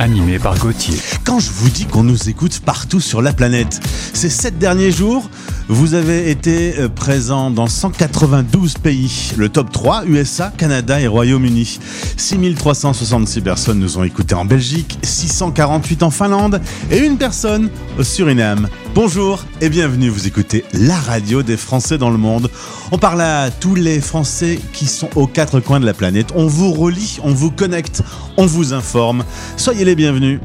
Animé 0.00 0.38
par 0.38 0.58
Gauthier. 0.58 0.98
Quand 1.24 1.40
je 1.40 1.50
vous 1.50 1.68
dis 1.68 1.84
qu'on 1.84 2.02
nous 2.02 2.30
écoute 2.30 2.60
partout 2.60 3.00
sur 3.00 3.20
la 3.20 3.34
planète, 3.34 3.80
ces 4.14 4.30
sept 4.30 4.58
derniers 4.58 4.90
jours, 4.90 5.28
vous 5.70 5.94
avez 5.94 6.30
été 6.30 6.80
euh, 6.80 6.88
présents 6.88 7.48
dans 7.48 7.68
192 7.68 8.74
pays. 8.78 9.32
Le 9.36 9.48
top 9.48 9.70
3, 9.70 10.04
USA, 10.04 10.52
Canada 10.56 11.00
et 11.00 11.06
Royaume-Uni. 11.06 11.78
6366 12.16 13.40
personnes 13.40 13.78
nous 13.78 13.96
ont 13.96 14.02
écoutés 14.02 14.34
en 14.34 14.44
Belgique, 14.44 14.98
648 15.02 16.02
en 16.02 16.10
Finlande 16.10 16.60
et 16.90 16.98
une 16.98 17.18
personne 17.18 17.70
au 17.98 18.02
Suriname. 18.02 18.68
Bonjour 18.96 19.44
et 19.60 19.68
bienvenue, 19.68 20.08
vous 20.08 20.26
écoutez 20.26 20.64
la 20.74 20.96
radio 20.96 21.44
des 21.44 21.56
Français 21.56 21.98
dans 21.98 22.10
le 22.10 22.18
monde. 22.18 22.50
On 22.90 22.98
parle 22.98 23.20
à 23.20 23.50
tous 23.52 23.76
les 23.76 24.00
Français 24.00 24.58
qui 24.72 24.86
sont 24.86 25.10
aux 25.14 25.28
quatre 25.28 25.60
coins 25.60 25.78
de 25.78 25.86
la 25.86 25.94
planète. 25.94 26.32
On 26.34 26.48
vous 26.48 26.72
relie, 26.72 27.20
on 27.22 27.32
vous 27.32 27.52
connecte, 27.52 28.02
on 28.36 28.46
vous 28.46 28.72
informe. 28.72 29.22
Soyez 29.56 29.84
les 29.84 29.94
bienvenus. 29.94 30.40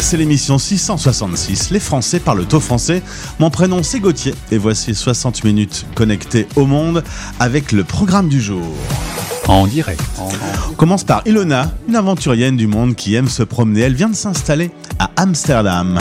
C'est 0.00 0.16
l'émission 0.16 0.58
666. 0.58 1.70
Les 1.70 1.80
Français 1.80 2.20
parlent 2.20 2.46
au 2.52 2.60
français. 2.60 3.02
Mon 3.38 3.50
prénom 3.50 3.82
c'est 3.82 4.00
Gauthier 4.00 4.34
et 4.50 4.58
voici 4.58 4.94
60 4.94 5.44
minutes 5.44 5.86
connectées 5.94 6.46
au 6.56 6.66
monde 6.66 7.02
avec 7.40 7.72
le 7.72 7.84
programme 7.84 8.28
du 8.28 8.40
jour. 8.40 8.66
En 9.48 9.66
direct. 9.66 10.00
On 10.70 10.74
commence 10.74 11.04
par 11.04 11.22
Ilona, 11.26 11.72
une 11.88 11.96
aventurienne 11.96 12.56
du 12.56 12.66
monde 12.66 12.94
qui 12.94 13.14
aime 13.14 13.28
se 13.28 13.42
promener. 13.42 13.82
Elle 13.82 13.94
vient 13.94 14.08
de 14.08 14.14
s'installer 14.14 14.70
à 14.98 15.10
Amsterdam. 15.16 16.00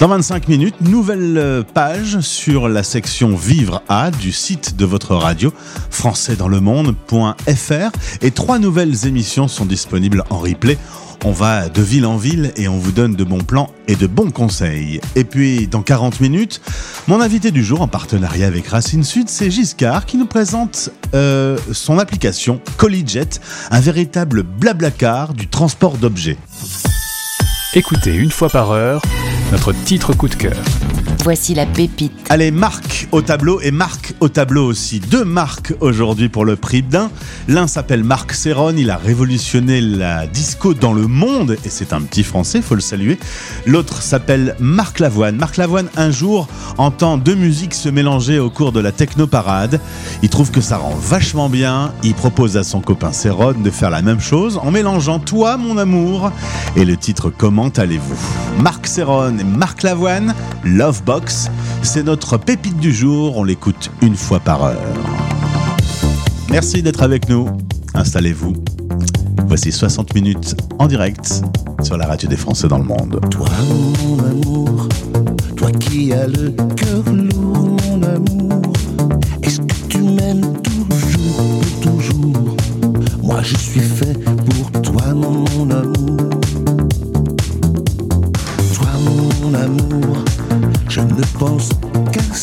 Dans 0.00 0.08
25 0.08 0.48
minutes, 0.48 0.80
nouvelle 0.80 1.36
euh, 1.36 1.62
page 1.62 2.20
sur 2.20 2.70
la 2.70 2.82
section 2.82 3.36
Vivre 3.36 3.82
à 3.86 4.10
du 4.10 4.32
site 4.32 4.76
de 4.76 4.86
votre 4.86 5.14
radio, 5.14 5.52
françaisdanslemonde.fr. 5.90 7.90
Et 8.22 8.30
trois 8.30 8.58
nouvelles 8.58 9.06
émissions 9.06 9.46
sont 9.46 9.66
disponibles 9.66 10.24
en 10.30 10.38
replay. 10.38 10.78
On 11.24 11.32
va 11.32 11.68
de 11.68 11.82
ville 11.82 12.06
en 12.06 12.16
ville 12.16 12.52
et 12.56 12.66
on 12.66 12.78
vous 12.78 12.92
donne 12.92 13.14
de 13.14 13.24
bons 13.24 13.44
plans 13.44 13.70
et 13.88 13.94
de 13.94 14.06
bons 14.06 14.30
conseils. 14.30 15.00
Et 15.16 15.24
puis, 15.24 15.66
dans 15.66 15.82
40 15.82 16.20
minutes, 16.20 16.62
mon 17.08 17.20
invité 17.20 17.50
du 17.50 17.62
jour 17.62 17.82
en 17.82 17.88
partenariat 17.88 18.46
avec 18.46 18.68
Racine 18.68 19.04
Sud, 19.04 19.28
c'est 19.28 19.50
Giscard 19.50 20.06
qui 20.06 20.16
nous 20.16 20.26
présente 20.26 20.90
euh, 21.14 21.58
son 21.72 21.98
application 21.98 22.60
Collijet, 22.78 23.28
un 23.70 23.80
véritable 23.80 24.42
blablacar 24.42 25.34
du 25.34 25.46
transport 25.46 25.98
d'objets. 25.98 26.38
Écoutez 27.74 28.14
une 28.14 28.30
fois 28.30 28.48
par 28.48 28.70
heure 28.70 29.02
notre 29.52 29.72
titre 29.72 30.14
coup 30.14 30.28
de 30.28 30.36
cœur. 30.36 30.56
Voici 31.22 31.54
la 31.54 31.66
pépite. 31.66 32.12
Allez, 32.30 32.50
Marc 32.50 33.06
au 33.12 33.20
tableau 33.20 33.60
et 33.60 33.70
Marc 33.70 34.14
au 34.20 34.30
tableau 34.30 34.64
aussi. 34.64 35.00
Deux 35.00 35.24
marques 35.24 35.74
aujourd'hui 35.80 36.30
pour 36.30 36.46
le 36.46 36.56
prix 36.56 36.82
d'un. 36.82 37.10
L'un 37.46 37.66
s'appelle 37.66 38.04
Marc 38.04 38.32
Serron, 38.32 38.74
il 38.74 38.88
a 38.88 38.96
révolutionné 38.96 39.82
la 39.82 40.26
disco 40.26 40.72
dans 40.72 40.94
le 40.94 41.06
monde 41.06 41.58
et 41.62 41.68
c'est 41.68 41.92
un 41.92 42.00
petit 42.00 42.22
français, 42.22 42.62
faut 42.62 42.74
le 42.74 42.80
saluer. 42.80 43.18
L'autre 43.66 44.00
s'appelle 44.00 44.56
Marc 44.60 44.98
Lavoine. 44.98 45.36
Marc 45.36 45.58
Lavoine, 45.58 45.90
un 45.96 46.10
jour, 46.10 46.48
entend 46.78 47.18
deux 47.18 47.34
musiques 47.34 47.74
se 47.74 47.90
mélanger 47.90 48.38
au 48.38 48.48
cours 48.48 48.72
de 48.72 48.80
la 48.80 48.92
techno-parade. 48.92 49.78
Il 50.22 50.30
trouve 50.30 50.50
que 50.50 50.62
ça 50.62 50.78
rend 50.78 50.94
vachement 50.94 51.50
bien. 51.50 51.92
Il 52.02 52.14
propose 52.14 52.56
à 52.56 52.62
son 52.62 52.80
copain 52.80 53.12
Serron 53.12 53.52
de 53.52 53.70
faire 53.70 53.90
la 53.90 54.00
même 54.00 54.20
chose 54.20 54.58
en 54.62 54.70
mélangeant 54.70 55.18
Toi, 55.18 55.58
mon 55.58 55.76
amour 55.76 56.32
et 56.76 56.86
le 56.86 56.96
titre 56.96 57.30
Comment 57.30 57.68
allez-vous? 57.68 58.62
Marc 58.62 58.86
Serron 58.86 59.36
et 59.38 59.44
Marc 59.44 59.82
Lavoine, 59.82 60.34
C'est 61.82 62.04
notre 62.04 62.36
pépite 62.36 62.76
du 62.76 62.92
jour. 62.92 63.36
On 63.36 63.42
l'écoute 63.42 63.90
une 64.00 64.14
fois 64.14 64.38
par 64.38 64.62
heure. 64.62 64.76
Merci 66.50 66.82
d'être 66.82 67.02
avec 67.02 67.28
nous. 67.28 67.48
Installez-vous. 67.94 68.52
Voici 69.46 69.72
60 69.72 70.14
minutes 70.14 70.54
en 70.78 70.86
direct 70.86 71.42
sur 71.82 71.96
la 71.96 72.06
radio 72.06 72.28
des 72.28 72.36
Français 72.36 72.68
dans 72.68 72.78
le 72.78 72.84
monde. 72.84 73.20
Toi, 73.28 73.48
mon 74.04 74.18
amour, 74.24 74.88
toi 75.56 75.72
qui 75.72 76.12
as 76.12 76.28
le 76.28 76.50
cœur 76.76 77.02
lourd, 77.12 77.76
mon 77.88 78.02
amour, 78.04 78.62
est-ce 79.42 79.60
que 79.60 79.88
tu 79.88 79.98
m'aimes 80.02 80.54
toujours, 80.62 81.60
toujours? 81.82 82.56
Moi, 83.20 83.42
je 83.42 83.56
suis 83.56 83.80
fait 83.80 84.16
pour 84.22 84.70
toi, 84.82 85.12
mon 85.14 85.70
amour. 85.70 86.19
prochain 91.00 91.14
le 91.16 91.38
pense, 91.38 91.68
car 92.12 92.36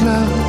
Love. 0.00 0.47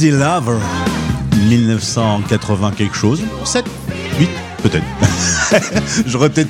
Easy 0.00 0.12
Lover, 0.12 0.56
1980 1.50 2.72
quelque 2.74 2.96
chose, 2.96 3.22
7, 3.44 3.66
8 4.18 4.30
peut-être. 4.62 4.84
J'aurais 6.06 6.30
peut-être 6.30 6.48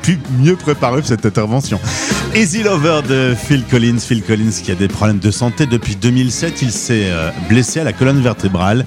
pu 0.00 0.18
mieux 0.38 0.56
préparer 0.56 1.02
cette 1.04 1.26
intervention. 1.26 1.78
Easy 2.34 2.62
Lover 2.62 3.02
de 3.06 3.36
Phil 3.38 3.62
Collins. 3.70 3.98
Phil 3.98 4.22
Collins 4.22 4.62
qui 4.64 4.72
a 4.72 4.74
des 4.74 4.88
problèmes 4.88 5.18
de 5.18 5.30
santé 5.30 5.66
depuis 5.66 5.96
2007. 5.96 6.62
Il 6.62 6.72
s'est 6.72 7.10
euh, 7.10 7.30
blessé 7.50 7.80
à 7.80 7.84
la 7.84 7.92
colonne 7.92 8.22
vertébrale. 8.22 8.86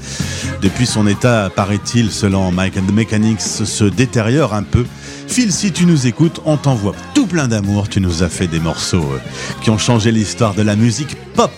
Depuis 0.64 0.88
son 0.88 1.06
état, 1.06 1.52
paraît-il, 1.56 2.10
selon 2.10 2.52
Mike 2.52 2.78
and 2.78 2.88
the 2.88 2.94
Mechanics, 2.94 3.42
se 3.42 3.84
détériore 3.84 4.56
un 4.56 4.64
peu. 4.64 4.84
Phil, 5.28 5.52
si 5.52 5.72
tu 5.72 5.86
nous 5.86 6.08
écoutes, 6.08 6.42
on 6.46 6.58
t'envoie 6.58 6.96
tout 7.14 7.28
plein 7.28 7.48
d'amour. 7.48 7.88
Tu 7.88 8.02
nous 8.02 8.24
as 8.24 8.30
fait 8.30 8.48
des 8.48 8.60
morceaux 8.60 9.12
euh, 9.14 9.20
qui 9.62 9.70
ont 9.70 9.78
changé 9.78 10.12
l'histoire 10.12 10.56
de 10.56 10.64
la 10.64 10.76
musique 10.76 11.16
pop. 11.36 11.52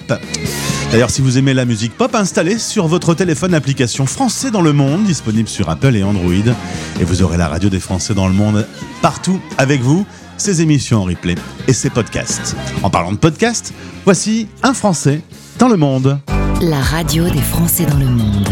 D'ailleurs, 0.94 1.10
si 1.10 1.24
vous 1.24 1.40
aimez 1.40 1.56
la 1.56 1.66
musique 1.66 1.98
pop, 1.98 2.14
installez 2.14 2.60
sur 2.60 2.86
votre 2.86 3.16
téléphone 3.16 3.54
l'application 3.54 4.06
Français 4.06 4.52
dans 4.52 4.62
le 4.62 4.74
monde, 4.74 5.06
disponible 5.06 5.50
sur 5.50 5.68
Apple 5.72 5.96
et 5.96 6.04
Android. 6.04 6.54
Et 7.00 7.04
vous 7.04 7.24
aurez 7.24 7.36
la 7.36 7.48
radio 7.48 7.68
des 7.68 7.80
Français 7.80 8.14
dans 8.14 8.28
le 8.28 8.34
monde 8.36 8.68
partout 9.02 9.42
avec 9.58 9.82
vous, 9.82 10.06
ces 10.38 10.62
émissions 10.62 11.00
en 11.00 11.06
replay 11.06 11.34
et 11.68 11.74
ces 11.74 11.90
podcasts. 11.90 12.56
En 12.84 12.92
parlant 12.92 13.12
de 13.12 13.18
podcasts, 13.18 13.74
voici 14.06 14.48
un 14.62 14.76
Français 14.76 15.22
dans 15.58 15.68
le 15.68 15.78
monde. 15.78 16.20
La 16.62 16.80
radio 16.80 17.28
des 17.28 17.42
Français 17.42 17.88
dans 17.88 17.98
le 17.98 18.06
monde. 18.06 18.48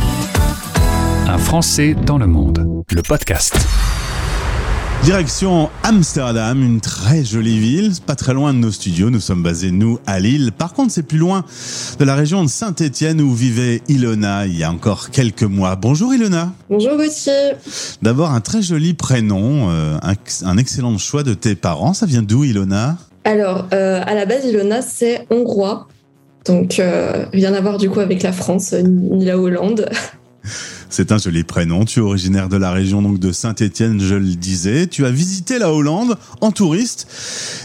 Un 1.27 1.38
Français 1.38 1.95
dans 2.07 2.17
le 2.17 2.25
monde, 2.25 2.65
le 2.89 3.03
podcast. 3.03 3.55
Direction 5.03 5.70
Amsterdam, 5.84 6.62
une 6.62 6.79
très 6.79 7.24
jolie 7.24 7.58
ville, 7.58 7.91
pas 8.05 8.13
très 8.15 8.36
loin 8.36 8.53
de 8.53 8.60
nos 8.60 8.70
studios. 8.70 9.10
Nous 9.10 9.20
sommes 9.20 9.41
basés, 9.41 9.72
nous, 9.72 9.98
à 10.05 10.20
Lille. 10.20 10.51
Par 10.55 10.74
contre, 10.74 10.91
c'est 10.91 11.01
plus 11.01 11.17
loin 11.17 11.43
de 11.98 12.05
la 12.05 12.13
région 12.13 12.43
de 12.43 12.48
Saint-Étienne 12.50 13.20
où 13.20 13.34
vivait 13.34 13.81
Ilona 13.88 14.46
il 14.46 14.55
y 14.55 14.63
a 14.63 14.72
encore 14.72 15.10
quelques 15.10 15.41
mois. 15.41 15.75
Bonjour 15.75 16.13
Ilona. 16.13 16.53
Bonjour 16.70 16.98
Gauthier. 16.98 17.53
D'abord, 18.03 18.29
un 18.29 18.41
très 18.41 18.62
joli 18.62 18.93
prénom, 18.93 19.72
euh, 19.72 19.98
un, 20.03 20.13
un 20.46 20.58
excellent 20.58 20.96
choix 21.00 21.24
de 21.24 21.34
tes 21.34 21.55
parents. 21.55 21.93
Ça 21.93 22.05
vient 22.05 22.22
d'où 22.22 22.43
Ilona? 22.43 22.98
Alors, 23.24 23.70
euh, 23.74 24.03
à 24.05 24.13
la 24.13 24.27
base, 24.27 24.46
Ilona, 24.46 24.84
c'est 24.84 25.25
hongrois. 25.31 25.88
Donc, 26.46 26.79
euh, 26.79 27.25
rien 27.34 27.55
à 27.55 27.62
voir 27.62 27.79
du 27.79 27.89
coup 27.89 28.01
avec 28.01 28.22
la 28.22 28.34
France, 28.34 28.74
ni 28.74 29.25
la 29.25 29.39
Hollande. 29.39 29.89
C'est 30.89 31.12
un 31.12 31.17
joli 31.17 31.43
prénom. 31.43 31.86
Tu 31.86 32.00
es 32.00 32.01
originaire 32.01 32.50
de 32.50 32.57
la 32.57 32.71
région 32.71 33.01
donc 33.01 33.19
de 33.19 33.31
Saint-Étienne, 33.31 34.00
je 34.00 34.15
le 34.15 34.36
disais. 34.36 34.88
Tu 34.88 35.05
as 35.05 35.12
visité 35.12 35.60
la 35.60 35.71
Hollande 35.71 36.17
en 36.41 36.51
touriste. 36.51 37.07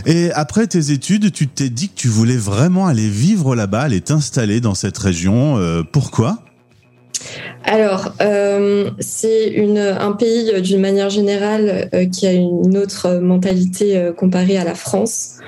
Et 0.06 0.30
après 0.32 0.66
tes 0.66 0.90
études, 0.90 1.32
tu 1.32 1.48
t'es 1.48 1.68
dit 1.68 1.88
que 1.88 1.96
tu 1.96 2.08
voulais 2.08 2.36
vraiment 2.36 2.86
aller 2.86 3.08
vivre 3.08 3.56
là-bas, 3.56 3.82
aller 3.82 4.00
t'installer 4.00 4.60
dans 4.60 4.74
cette 4.74 4.98
région. 4.98 5.58
Euh, 5.58 5.82
pourquoi? 5.90 6.38
Alors, 7.64 8.12
euh, 8.20 8.90
c'est 9.00 9.58
un 9.76 10.12
pays 10.12 10.52
euh, 10.54 10.60
d'une 10.60 10.80
manière 10.80 11.10
générale 11.10 11.90
qui 12.12 12.26
a 12.26 12.32
une 12.32 12.76
autre 12.76 13.18
mentalité 13.18 14.12
comparée 14.16 14.58
à 14.58 14.64
la 14.64 14.74
France. 14.74 15.38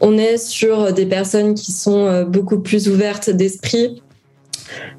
On 0.00 0.18
est 0.18 0.36
sur 0.36 0.92
des 0.92 1.06
personnes 1.06 1.54
qui 1.54 1.70
sont 1.70 2.24
beaucoup 2.24 2.58
plus 2.58 2.88
ouvertes 2.88 3.30
d'esprit 3.30 4.02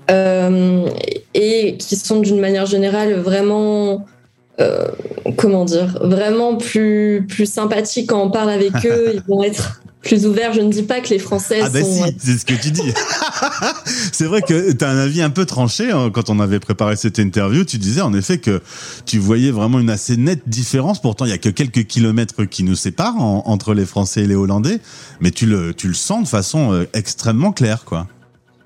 et 0.09 1.77
qui 1.77 1.95
sont 1.95 2.19
d'une 2.19 2.39
manière 2.39 2.65
générale 2.65 3.13
vraiment, 3.19 4.05
euh, 4.59 4.87
comment 5.37 5.65
dire, 5.65 5.97
vraiment 6.01 6.55
plus, 6.57 7.25
plus 7.27 7.45
sympathiques 7.51 8.09
quand 8.09 8.21
on 8.21 8.29
parle 8.31 8.49
avec 8.49 8.73
eux. 8.85 9.13
Ils 9.15 9.23
vont 9.27 9.43
être 9.43 9.81
plus 10.01 10.25
ouverts. 10.25 10.51
Je 10.53 10.59
ne 10.59 10.69
dis 10.69 10.83
pas 10.83 10.99
que 10.99 11.07
les 11.09 11.17
Français 11.19 11.59
Ah 11.63 11.69
bah 11.69 11.79
sont... 11.79 12.05
si, 12.05 12.15
c'est 12.19 12.37
ce 12.37 12.45
que 12.45 12.53
tu 12.61 12.71
dis. 12.71 12.81
c'est 14.11 14.25
vrai 14.25 14.41
que 14.41 14.73
tu 14.73 14.83
as 14.83 14.89
un 14.89 14.97
avis 14.97 15.21
un 15.21 15.29
peu 15.29 15.45
tranché 15.45 15.91
hein, 15.91 16.11
quand 16.13 16.29
on 16.29 16.39
avait 16.41 16.59
préparé 16.59 16.97
cette 16.97 17.19
interview. 17.19 17.63
Tu 17.63 17.77
disais 17.77 18.01
en 18.01 18.13
effet 18.13 18.37
que 18.37 18.61
tu 19.05 19.17
voyais 19.17 19.51
vraiment 19.51 19.79
une 19.79 19.89
assez 19.89 20.17
nette 20.17 20.41
différence. 20.47 21.01
Pourtant, 21.01 21.23
il 21.25 21.29
y 21.31 21.33
a 21.33 21.37
que 21.37 21.47
quelques 21.49 21.85
kilomètres 21.85 22.43
qui 22.43 22.63
nous 22.63 22.75
séparent 22.75 23.15
en- 23.21 23.43
entre 23.45 23.73
les 23.73 23.85
Français 23.85 24.23
et 24.23 24.27
les 24.27 24.35
Hollandais, 24.35 24.79
mais 25.21 25.31
tu 25.31 25.45
le, 25.45 25.73
tu 25.73 25.87
le 25.87 25.93
sens 25.93 26.23
de 26.23 26.27
façon 26.27 26.73
euh, 26.73 26.83
extrêmement 26.93 27.53
claire, 27.53 27.85
quoi. 27.85 28.07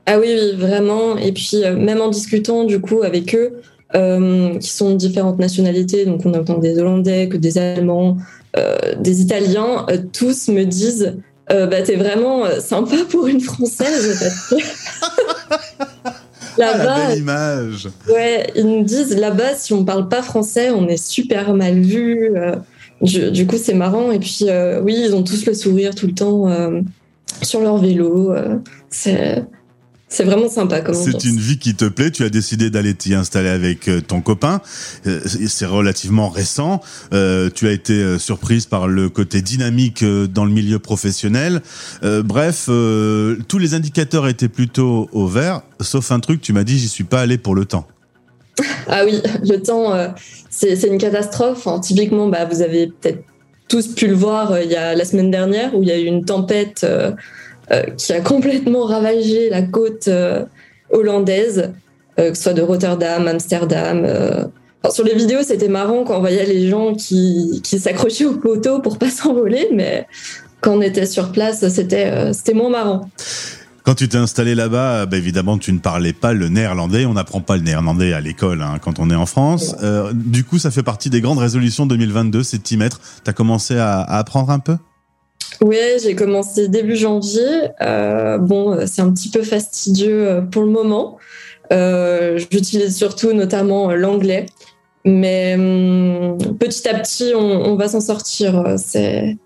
Ah 0.09 0.17
oui, 0.19 0.33
oui, 0.33 0.55
vraiment. 0.55 1.17
Et 1.17 1.33
puis, 1.33 1.63
euh, 1.65 1.75
même 1.75 1.99
en 1.99 2.07
discutant 2.07 2.63
du 2.63 2.79
coup 2.79 3.03
avec 3.03 3.35
eux, 3.35 3.61
euh, 3.93 4.57
qui 4.57 4.69
sont 4.69 4.91
de 4.91 4.95
différentes 4.95 5.37
nationalités, 5.37 6.05
donc 6.05 6.25
on 6.25 6.33
a 6.33 6.39
autant 6.39 6.57
des 6.57 6.79
Hollandais 6.79 7.27
que 7.27 7.35
des 7.35 7.57
Allemands, 7.57 8.15
euh, 8.55 8.77
des 8.97 9.21
Italiens, 9.21 9.85
tous 10.13 10.47
me 10.47 10.63
disent 10.63 11.17
bah, 11.49 11.81
T'es 11.81 11.95
vraiment 11.95 12.43
sympa 12.59 12.95
pour 13.09 13.27
une 13.27 13.41
Française. 13.41 14.25
Ah, 16.59 16.75
Là-bas, 16.75 17.15
image. 17.15 17.87
ouais, 18.09 18.47
ils 18.55 18.65
nous 18.65 18.83
disent 18.83 19.15
là-bas, 19.15 19.53
si 19.55 19.73
on 19.73 19.85
parle 19.85 20.09
pas 20.09 20.23
français, 20.23 20.71
on 20.71 20.87
est 20.87 20.97
super 20.97 21.53
mal 21.53 21.79
vu. 21.81 22.31
du, 22.99 23.29
du 23.29 23.45
coup, 23.45 23.57
c'est 23.59 23.75
marrant. 23.75 24.11
Et 24.11 24.17
puis, 24.17 24.47
oui, 24.81 24.97
ils 25.05 25.13
ont 25.13 25.21
tous 25.21 25.45
le 25.45 25.53
sourire 25.53 25.93
tout 25.93 26.07
le 26.07 26.13
temps 26.13 26.47
sur 27.43 27.61
leur 27.61 27.77
vélo. 27.77 28.33
c'est. 28.89 29.45
C'est 30.09 30.23
vraiment 30.23 30.47
sympa 30.47 30.81
C'est 30.93 31.25
une 31.25 31.37
vie 31.37 31.57
qui 31.57 31.75
te 31.75 31.83
plaît. 31.83 32.11
Tu 32.11 32.23
as 32.23 32.29
décidé 32.29 32.69
d'aller 32.69 32.93
t'y 32.93 33.13
installer 33.13 33.49
avec 33.49 33.89
euh, 33.89 33.99
ton 33.99 34.21
copain. 34.21 34.61
Euh, 35.05 35.19
C'est 35.47 35.65
relativement 35.65 36.29
récent. 36.29 36.81
Euh, 37.13 37.49
tu 37.53 37.67
as 37.67 37.73
été 37.73 38.17
surprise 38.17 38.65
par 38.65 38.87
le 38.87 39.09
côté 39.09 39.41
dynamique 39.41 40.05
dans 40.05 40.45
le 40.45 40.51
milieu 40.51 40.79
professionnel. 40.79 41.61
Bref, 42.03 42.65
tous 42.67 43.57
les 43.59 43.73
indicateurs 43.73 44.27
étaient 44.27 44.47
plutôt 44.47 45.09
au 45.11 45.27
vert, 45.27 45.61
sauf 45.81 46.11
un 46.11 46.19
truc. 46.19 46.41
Tu 46.41 46.53
m'as 46.53 46.63
dit, 46.63 46.77
j'y 46.77 46.87
suis 46.87 47.03
pas 47.03 47.21
allé 47.21 47.37
pour 47.37 47.55
le 47.55 47.65
temps. 47.65 47.87
Ah 48.89 49.03
oui, 49.03 49.21
le 49.43 49.57
temps, 49.57 49.93
c'est 50.49 50.81
une 50.83 50.97
catastrophe. 50.97 51.67
Hein. 51.67 51.79
Typiquement, 51.81 52.29
bah, 52.29 52.45
vous 52.45 52.61
avez 52.61 52.87
peut-être 52.87 53.23
tous 53.67 53.87
pu 53.87 54.07
le 54.07 54.15
voir 54.15 54.61
il 54.61 54.71
y 54.71 54.77
a 54.77 54.95
la 54.95 55.03
semaine 55.03 55.29
dernière 55.29 55.75
où 55.75 55.83
il 55.83 55.89
y 55.89 55.91
a 55.91 55.99
eu 55.99 56.05
une 56.05 56.23
tempête 56.23 56.85
qui 57.97 58.13
a 58.13 58.21
complètement 58.21 58.85
ravagé 58.85 59.49
la 59.49 59.61
côte 59.61 60.07
euh, 60.07 60.45
hollandaise, 60.91 61.71
euh, 62.19 62.31
que 62.31 62.37
ce 62.37 62.43
soit 62.43 62.53
de 62.53 62.61
Rotterdam, 62.61 63.27
Amsterdam. 63.27 64.03
euh. 64.05 64.45
Enfin, 64.83 64.93
sur 64.93 65.03
les 65.03 65.15
vidéos, 65.15 65.41
c'était 65.43 65.67
marrant 65.67 66.03
quand 66.03 66.17
on 66.17 66.19
voyait 66.19 66.45
les 66.45 66.69
gens 66.69 66.93
qui, 66.93 67.61
qui 67.63 67.79
s'accrochaient 67.79 68.25
au 68.25 68.37
poteau 68.37 68.79
pour 68.79 68.97
pas 68.97 69.09
s'envoler, 69.11 69.69
mais 69.73 70.07
quand 70.61 70.73
on 70.77 70.81
était 70.81 71.05
sur 71.05 71.31
place, 71.31 71.67
c'était 71.69 72.07
euh, 72.07 72.33
c'était 72.33 72.53
moins 72.53 72.69
marrant. 72.69 73.09
Quand 73.83 73.95
tu 73.95 74.09
t'es 74.09 74.17
installé 74.17 74.53
là-bas, 74.53 75.05
bah, 75.05 75.15
évidemment, 75.15 75.57
tu 75.57 75.71
ne 75.71 75.79
parlais 75.79 76.11
pas 76.11 76.33
le 76.33 76.49
néerlandais. 76.49 77.05
On 77.05 77.13
n'apprend 77.13 77.39
pas 77.39 77.55
le 77.55 77.63
néerlandais 77.63 78.11
à 78.11 78.19
l'école 78.19 78.61
hein, 78.61 78.79
quand 78.81 78.99
on 78.99 79.09
est 79.09 79.15
en 79.15 79.25
France. 79.25 79.77
Euh, 79.81 80.11
du 80.13 80.43
coup, 80.43 80.59
ça 80.59 80.71
fait 80.71 80.83
partie 80.83 81.09
des 81.09 81.21
grandes 81.21 81.37
résolutions 81.37 81.85
2022, 81.85 82.43
c'est 82.43 82.57
de 82.57 82.63
t'y 82.63 82.75
mettre. 82.75 82.99
Tu 83.23 83.29
as 83.29 83.33
commencé 83.33 83.77
à, 83.77 84.01
à 84.01 84.17
apprendre 84.17 84.49
un 84.49 84.59
peu? 84.59 84.75
Oui, 85.61 85.77
j'ai 86.01 86.15
commencé 86.15 86.67
début 86.67 86.95
janvier. 86.95 87.69
Euh, 87.81 88.37
bon, 88.37 88.73
euh, 88.73 88.85
c'est 88.85 89.01
un 89.01 89.11
petit 89.11 89.29
peu 89.29 89.41
fastidieux 89.41 90.27
euh, 90.27 90.41
pour 90.41 90.61
le 90.63 90.69
moment. 90.69 91.17
Euh, 91.71 92.37
J'utilise 92.51 92.95
surtout 92.95 93.33
notamment 93.33 93.89
euh, 93.89 93.95
l'anglais. 93.95 94.45
Mais 95.05 95.55
hum, 95.55 96.37
petit 96.59 96.87
à 96.87 96.99
petit, 96.99 97.33
on, 97.35 97.39
on 97.39 97.75
va 97.75 97.87
s'en 97.87 98.01
sortir. 98.01 98.75
C'est 98.77 99.37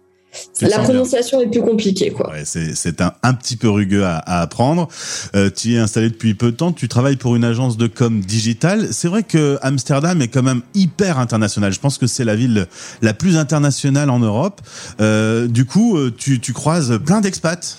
La 0.61 0.79
prononciation 0.79 1.41
est 1.41 1.47
plus 1.47 1.61
compliquée, 1.61 2.11
quoi. 2.11 2.31
Ouais, 2.31 2.43
c'est 2.45 2.73
c'est 2.75 3.01
un, 3.01 3.13
un 3.21 3.33
petit 3.33 3.57
peu 3.57 3.69
rugueux 3.69 4.05
à, 4.05 4.17
à 4.17 4.41
apprendre. 4.41 4.87
Euh, 5.35 5.49
tu 5.53 5.69
y 5.69 5.75
es 5.75 5.79
installé 5.79 6.09
depuis 6.09 6.33
peu 6.35 6.51
de 6.51 6.57
temps. 6.57 6.71
Tu 6.71 6.87
travailles 6.87 7.17
pour 7.17 7.35
une 7.35 7.43
agence 7.43 7.75
de 7.75 7.87
com 7.87 8.21
digitale. 8.21 8.87
C'est 8.91 9.07
vrai 9.07 9.23
que 9.23 9.59
Amsterdam 9.61 10.21
est 10.21 10.29
quand 10.29 10.43
même 10.43 10.61
hyper 10.73 11.19
international. 11.19 11.73
Je 11.73 11.79
pense 11.79 11.97
que 11.97 12.07
c'est 12.07 12.23
la 12.23 12.35
ville 12.35 12.67
la 13.01 13.13
plus 13.13 13.37
internationale 13.37 14.09
en 14.09 14.19
Europe. 14.19 14.61
Euh, 15.01 15.47
du 15.47 15.65
coup, 15.65 15.97
euh, 15.97 16.13
tu, 16.15 16.39
tu 16.39 16.53
croises 16.53 16.99
plein 17.05 17.19
d'expats. 17.19 17.77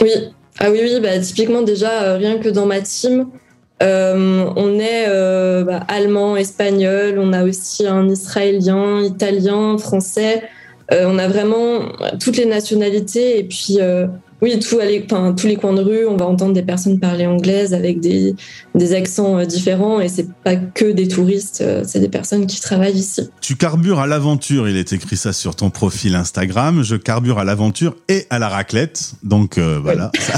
Oui, 0.00 0.10
ah 0.58 0.70
oui, 0.70 0.80
oui, 0.82 1.00
bah, 1.02 1.18
typiquement 1.18 1.62
déjà, 1.62 2.02
euh, 2.02 2.16
rien 2.16 2.38
que 2.38 2.48
dans 2.48 2.66
ma 2.66 2.80
team, 2.80 3.26
euh, 3.82 4.50
on 4.56 4.78
est 4.78 5.06
euh, 5.08 5.64
bah, 5.64 5.84
allemand, 5.88 6.36
espagnol, 6.36 7.18
on 7.18 7.32
a 7.32 7.44
aussi 7.44 7.86
un 7.86 8.08
israélien, 8.08 9.02
italien, 9.02 9.78
français. 9.78 10.44
Euh, 10.92 11.06
on 11.08 11.18
a 11.18 11.28
vraiment 11.28 11.80
toutes 12.20 12.36
les 12.36 12.46
nationalités 12.46 13.38
et 13.38 13.44
puis 13.44 13.78
euh, 13.80 14.06
oui, 14.42 14.58
tout 14.58 14.78
aller, 14.78 15.04
enfin, 15.04 15.32
tous 15.32 15.46
les 15.46 15.56
coins 15.56 15.72
de 15.72 15.80
rue, 15.80 16.06
on 16.06 16.16
va 16.16 16.26
entendre 16.26 16.52
des 16.52 16.62
personnes 16.62 17.00
parler 17.00 17.26
anglaise 17.26 17.72
avec 17.72 18.00
des, 18.00 18.34
des 18.74 18.94
accents 18.94 19.38
euh, 19.38 19.44
différents 19.44 20.00
et 20.00 20.08
c'est 20.08 20.30
pas 20.44 20.56
que 20.56 20.92
des 20.92 21.08
touristes, 21.08 21.64
c'est 21.84 22.00
des 22.00 22.08
personnes 22.08 22.46
qui 22.46 22.60
travaillent 22.60 22.98
ici. 22.98 23.30
Tu 23.40 23.56
carbures 23.56 24.00
à 24.00 24.06
l'aventure. 24.06 24.68
Il 24.68 24.76
est 24.76 24.92
écrit 24.92 25.16
ça 25.16 25.32
sur 25.32 25.56
ton 25.56 25.70
profil 25.70 26.14
Instagram. 26.14 26.82
Je 26.82 26.96
carbure 26.96 27.38
à 27.38 27.44
l'aventure 27.44 27.96
et 28.08 28.26
à 28.28 28.38
la 28.38 28.48
raclette. 28.48 29.12
Donc 29.22 29.56
euh, 29.56 29.78
voilà, 29.82 30.10
ça, 30.18 30.34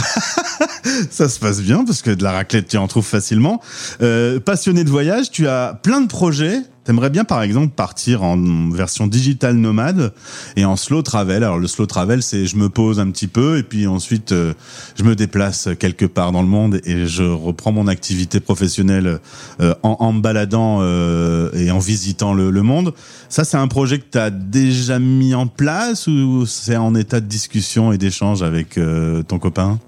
ça 1.11 1.29
se 1.29 1.41
passe 1.41 1.61
bien 1.61 1.85
parce 1.85 2.03
que 2.03 2.11
de 2.11 2.23
la 2.23 2.33
raclette, 2.33 2.69
tu 2.69 2.77
en 2.77 2.87
trouves 2.87 3.07
facilement. 3.07 3.61
Euh, 4.01 4.39
passionné 4.39 4.85
de 4.85 4.91
voyage, 4.91 5.31
tu 5.31 5.49
as 5.49 5.79
plein 5.83 6.01
de 6.01 6.07
projets. 6.07 6.61
T'aimerais 6.89 7.11
bien, 7.11 7.25
par 7.25 7.43
exemple, 7.43 7.75
partir 7.77 8.23
en 8.23 8.71
version 8.71 9.07
digital 9.07 9.57
nomade 9.57 10.15
et 10.57 10.65
en 10.65 10.75
slow 10.75 11.03
travel. 11.03 11.45
Alors, 11.45 11.59
le 11.59 11.67
slow 11.67 11.85
travel, 11.85 12.23
c'est 12.23 12.47
je 12.47 12.57
me 12.57 12.71
pose 12.71 12.99
un 12.99 13.11
petit 13.11 13.27
peu 13.27 13.59
et 13.59 13.63
puis 13.63 13.87
ensuite, 13.87 14.33
euh, 14.33 14.55
je 14.97 15.05
me 15.05 15.15
déplace 15.15 15.69
quelque 15.79 16.07
part 16.07 16.33
dans 16.33 16.41
le 16.41 16.49
monde 16.49 16.81
et 16.87 17.05
je 17.05 17.25
reprends 17.25 17.73
mon 17.73 17.89
activité 17.89 18.41
professionnelle 18.41 19.19
euh, 19.61 19.75
en, 19.83 20.15
me 20.15 20.23
baladant 20.23 20.79
euh, 20.81 21.51
et 21.53 21.71
en 21.71 21.79
visitant 21.79 22.33
le, 22.33 22.51
le 22.51 22.63
monde. 22.63 22.95
Ça, 23.29 23.45
c'est 23.45 23.59
un 23.59 23.69
projet 23.69 23.99
que 23.99 24.07
tu 24.11 24.17
as 24.17 24.31
déjà 24.31 24.99
mis 24.99 25.35
en 25.35 25.47
place 25.47 26.07
ou 26.07 26.47
c'est 26.47 26.79
en 26.79 26.95
état 26.95 27.21
de 27.21 27.27
discussion 27.27 27.93
et 27.93 27.99
d'échange 27.99 28.43
avec 28.43 28.81
ton 29.29 29.39
copain? 29.39 29.79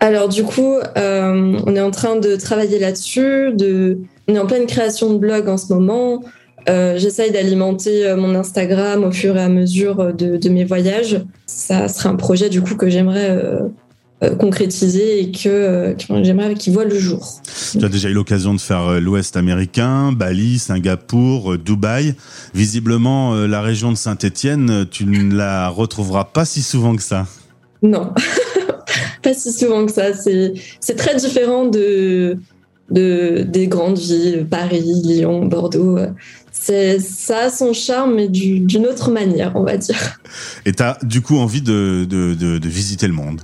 Alors 0.00 0.28
du 0.28 0.42
coup, 0.42 0.74
on 0.96 1.76
est 1.76 1.80
en 1.80 1.90
train 1.92 2.16
de 2.16 2.34
travailler 2.34 2.80
là-dessus. 2.80 3.52
De... 3.54 4.00
On 4.28 4.34
est 4.34 4.38
en 4.38 4.46
pleine 4.46 4.66
création 4.66 5.12
de 5.12 5.18
blog 5.18 5.48
en 5.48 5.56
ce 5.56 5.72
moment. 5.72 6.22
Euh, 6.68 6.98
J'essaye 6.98 7.30
d'alimenter 7.30 8.06
euh, 8.06 8.16
mon 8.16 8.34
Instagram 8.34 9.04
au 9.04 9.12
fur 9.12 9.36
et 9.36 9.42
à 9.42 9.48
mesure 9.48 10.12
de, 10.12 10.36
de, 10.36 10.48
mes 10.48 10.64
voyages. 10.64 11.24
Ça 11.46 11.86
sera 11.88 12.08
un 12.08 12.16
projet 12.16 12.48
du 12.48 12.60
coup 12.60 12.74
que 12.74 12.90
j'aimerais 12.90 13.30
euh, 13.30 13.68
euh, 14.24 14.34
concrétiser 14.34 15.20
et 15.20 15.30
que, 15.30 15.48
euh, 15.48 15.92
que 15.92 16.24
j'aimerais 16.24 16.54
qu'il 16.54 16.72
voit 16.72 16.86
le 16.86 16.98
jour. 16.98 17.42
Tu 17.78 17.84
as 17.84 17.88
déjà 17.90 18.08
eu 18.08 18.14
l'occasion 18.14 18.54
de 18.54 18.60
faire 18.60 18.88
euh, 18.88 18.98
l'Ouest 18.98 19.36
américain, 19.36 20.10
Bali, 20.10 20.58
Singapour, 20.58 21.52
euh, 21.52 21.58
Dubaï. 21.58 22.14
Visiblement, 22.54 23.34
euh, 23.34 23.46
la 23.46 23.60
région 23.60 23.92
de 23.92 23.96
Saint-Étienne, 23.98 24.86
tu 24.90 25.04
ne 25.04 25.36
la 25.36 25.68
retrouveras 25.68 26.24
pas 26.24 26.46
si 26.46 26.62
souvent 26.62 26.96
que 26.96 27.02
ça. 27.02 27.26
Non, 27.82 28.14
pas 29.22 29.34
si 29.34 29.52
souvent 29.52 29.84
que 29.84 29.92
ça. 29.92 30.14
C'est 30.14 30.96
très 30.96 31.14
différent 31.16 31.66
de, 31.66 32.38
de, 32.90 33.44
des 33.46 33.66
grandes 33.66 33.98
villes, 33.98 34.46
Paris, 34.48 35.02
Lyon, 35.04 35.46
Bordeaux. 35.46 35.98
Ça 36.52 37.38
a 37.44 37.50
son 37.50 37.72
charme, 37.72 38.14
mais 38.14 38.28
d'une 38.28 38.86
autre 38.86 39.10
manière, 39.10 39.52
on 39.54 39.62
va 39.62 39.76
dire. 39.76 40.18
Et 40.64 40.72
tu 40.72 40.82
as 40.82 40.98
du 41.02 41.20
coup 41.20 41.36
envie 41.36 41.62
de, 41.62 42.06
de, 42.08 42.34
de, 42.34 42.58
de 42.58 42.68
visiter 42.68 43.06
le 43.06 43.12
monde 43.12 43.40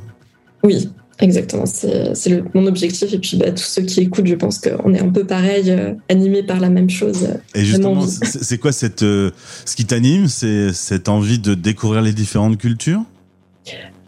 Oui, 0.65 0.91
exactement. 1.21 1.67
C'est 1.67 2.43
mon 2.55 2.67
objectif. 2.67 3.13
Et 3.13 3.19
puis, 3.19 3.37
bah, 3.37 3.53
tous 3.53 3.63
ceux 3.63 3.83
qui 3.83 4.01
écoutent, 4.01 4.27
je 4.27 4.35
pense 4.35 4.59
qu'on 4.59 4.95
est 4.95 5.01
un 5.01 5.11
peu 5.11 5.25
pareil, 5.25 5.71
euh, 5.71 5.93
animés 6.09 6.43
par 6.43 6.59
la 6.59 6.71
même 6.71 6.91
chose. 6.91 7.25
Euh, 7.25 7.37
Et 7.55 7.65
justement, 7.65 8.07
c'est 8.07 8.59
quoi 8.59 8.73
cette, 8.73 9.03
euh, 9.03 9.31
ce 9.67 9.77
qui 9.77 9.85
t'anime 9.85 10.27
C'est 10.27 10.73
cette 10.73 11.09
envie 11.09 11.39
de 11.39 11.55
découvrir 11.55 12.03
les 12.03 12.13
différentes 12.13 12.59
cultures? 12.59 13.03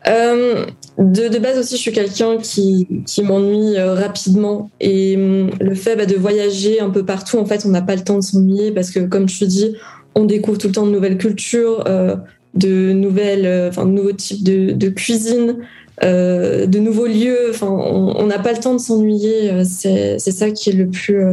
Euh, 0.06 0.66
de, 0.98 1.28
de, 1.28 1.38
base 1.38 1.58
aussi, 1.58 1.76
je 1.76 1.80
suis 1.80 1.92
quelqu'un 1.92 2.36
qui, 2.38 2.86
qui 3.06 3.22
m'ennuie 3.22 3.76
euh, 3.76 3.94
rapidement. 3.94 4.70
Et 4.80 5.16
euh, 5.16 5.48
le 5.60 5.74
fait 5.74 5.96
bah, 5.96 6.06
de 6.06 6.14
voyager 6.14 6.80
un 6.80 6.90
peu 6.90 7.04
partout, 7.04 7.38
en 7.38 7.44
fait, 7.44 7.64
on 7.66 7.70
n'a 7.70 7.82
pas 7.82 7.96
le 7.96 8.02
temps 8.02 8.16
de 8.16 8.22
s'ennuyer 8.22 8.70
parce 8.70 8.90
que, 8.90 9.00
comme 9.00 9.26
te 9.26 9.44
dis, 9.44 9.74
on 10.14 10.24
découvre 10.24 10.58
tout 10.58 10.68
le 10.68 10.72
temps 10.72 10.86
de 10.86 10.92
nouvelles 10.92 11.18
cultures, 11.18 11.84
euh, 11.86 12.16
de 12.54 12.92
nouvelles, 12.92 13.46
euh, 13.46 13.68
enfin, 13.68 13.86
de 13.86 13.90
nouveaux 13.90 14.12
types 14.12 14.44
de, 14.44 14.72
de 14.72 14.88
cuisine, 14.88 15.56
euh, 16.04 16.66
de 16.66 16.78
nouveaux 16.78 17.06
lieux. 17.06 17.50
Enfin, 17.50 17.68
on 17.68 18.26
n'a 18.26 18.38
pas 18.38 18.52
le 18.52 18.58
temps 18.58 18.74
de 18.74 18.78
s'ennuyer. 18.78 19.64
C'est 19.64 20.18
ça 20.18 20.50
qui 20.50 20.70
est 20.70 20.74
le 20.74 20.88
plus 20.88 21.24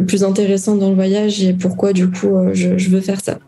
le 0.00 0.06
plus 0.06 0.24
intéressant 0.24 0.76
dans 0.76 0.88
le 0.88 0.94
voyage 0.94 1.42
et 1.42 1.52
pourquoi 1.52 1.92
du 1.92 2.10
coup 2.10 2.30
je, 2.52 2.78
je, 2.78 2.90
veux 2.90 3.00
faire 3.00 3.20
ça. 3.22 3.38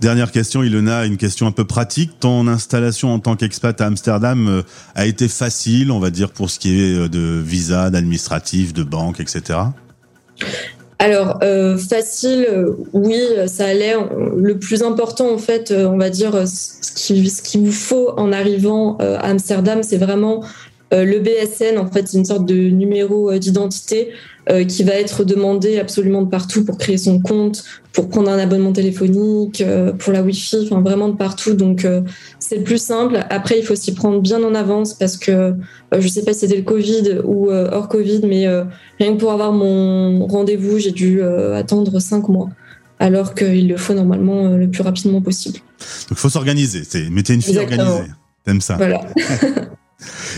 Dernière 0.00 0.30
question, 0.30 0.62
Ilona, 0.62 1.06
une 1.06 1.16
question 1.16 1.46
un 1.46 1.52
peu 1.52 1.64
pratique. 1.64 2.20
Ton 2.20 2.46
installation 2.48 3.12
en 3.12 3.18
tant 3.18 3.36
qu'expat 3.36 3.80
à 3.80 3.86
Amsterdam 3.86 4.62
a 4.94 5.06
été 5.06 5.28
facile, 5.28 5.90
on 5.90 5.98
va 5.98 6.10
dire, 6.10 6.30
pour 6.30 6.50
ce 6.50 6.58
qui 6.58 6.80
est 6.80 7.08
de 7.08 7.40
visa, 7.44 7.90
d'administratif, 7.90 8.72
de 8.72 8.82
banque, 8.82 9.20
etc. 9.20 9.58
Alors, 10.98 11.38
euh, 11.42 11.76
facile, 11.76 12.46
oui, 12.92 13.20
ça 13.46 13.66
allait. 13.66 13.94
Le 14.36 14.58
plus 14.58 14.82
important, 14.82 15.32
en 15.32 15.38
fait, 15.38 15.72
on 15.72 15.98
va 15.98 16.10
dire, 16.10 16.46
ce 16.46 16.92
qu'il 16.94 17.30
ce 17.30 17.42
qu 17.42 17.58
vous 17.58 17.72
faut 17.72 18.10
en 18.16 18.32
arrivant 18.32 18.96
à 18.98 19.28
Amsterdam, 19.28 19.82
c'est 19.82 19.98
vraiment 19.98 20.42
le 20.92 21.18
BSN, 21.18 21.78
en 21.78 21.90
fait, 21.90 22.06
c'est 22.08 22.18
une 22.18 22.24
sorte 22.24 22.46
de 22.46 22.54
numéro 22.54 23.36
d'identité 23.38 24.12
euh, 24.48 24.64
qui 24.64 24.84
va 24.84 24.92
être 24.92 25.24
demandé 25.24 25.80
absolument 25.80 26.22
de 26.22 26.28
partout 26.28 26.64
pour 26.64 26.78
créer 26.78 26.98
son 26.98 27.18
compte, 27.18 27.64
pour 27.92 28.08
prendre 28.08 28.30
un 28.30 28.38
abonnement 28.38 28.72
téléphonique, 28.72 29.60
euh, 29.60 29.90
pour 29.92 30.12
la 30.12 30.22
Wi-Fi, 30.22 30.68
enfin 30.70 30.82
vraiment 30.82 31.08
de 31.08 31.16
partout. 31.16 31.54
Donc 31.54 31.84
euh, 31.84 32.02
c'est 32.38 32.58
le 32.58 32.62
plus 32.62 32.80
simple. 32.80 33.18
Après, 33.28 33.58
il 33.58 33.64
faut 33.64 33.74
s'y 33.74 33.92
prendre 33.92 34.20
bien 34.20 34.44
en 34.44 34.54
avance 34.54 34.94
parce 34.94 35.16
que 35.16 35.52
je 35.98 36.06
sais 36.06 36.22
pas 36.22 36.32
si 36.32 36.40
c'était 36.40 36.58
le 36.58 36.62
Covid 36.62 37.22
ou 37.24 37.50
hors 37.50 37.88
Covid, 37.88 38.20
mais 38.22 38.46
rien 39.00 39.14
que 39.14 39.18
pour 39.18 39.32
avoir 39.32 39.50
mon 39.50 40.24
rendez-vous, 40.28 40.78
j'ai 40.78 40.92
dû 40.92 41.22
attendre 41.22 41.98
cinq 41.98 42.28
mois 42.28 42.48
alors 43.00 43.34
qu'il 43.34 43.68
le 43.68 43.76
faut 43.76 43.94
normalement 43.94 44.50
le 44.50 44.70
plus 44.70 44.82
rapidement 44.82 45.20
possible. 45.20 45.58
Donc 46.08 46.12
il 46.12 46.16
faut 46.16 46.28
s'organiser. 46.28 46.82
T'es 46.82 47.06
une 47.06 47.42
fille 47.42 47.58
Exactement. 47.58 47.82
organisée. 47.82 48.12
T'aimes 48.44 48.60
ça. 48.60 48.76
Voilà. 48.76 49.00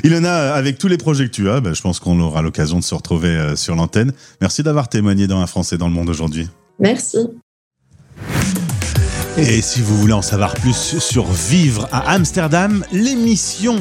Ilona, 0.04 0.54
avec 0.54 0.78
tous 0.78 0.88
les 0.88 0.98
projets 0.98 1.26
que 1.26 1.32
tu 1.32 1.50
as, 1.50 1.60
ben, 1.60 1.74
je 1.74 1.82
pense 1.82 2.00
qu'on 2.00 2.20
aura 2.20 2.42
l'occasion 2.42 2.78
de 2.78 2.84
se 2.84 2.94
retrouver 2.94 3.28
euh, 3.28 3.56
sur 3.56 3.74
l'antenne. 3.74 4.12
Merci 4.40 4.62
d'avoir 4.62 4.88
témoigné 4.88 5.26
dans 5.26 5.40
Un 5.40 5.46
Français 5.46 5.78
dans 5.78 5.88
le 5.88 5.94
monde 5.94 6.08
aujourd'hui. 6.08 6.48
Merci. 6.78 7.18
Et 9.36 9.62
si 9.62 9.80
vous 9.80 9.96
voulez 9.96 10.12
en 10.12 10.22
savoir 10.22 10.54
plus 10.54 10.98
sur 10.98 11.24
Vivre 11.30 11.88
à 11.92 12.10
Amsterdam, 12.10 12.84
l'émission 12.92 13.76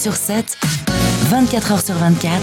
sur 0.07 0.15
7, 0.15 0.57
24 1.31 1.73
heures 1.73 1.83
sur 1.83 1.97
24. 1.97 2.41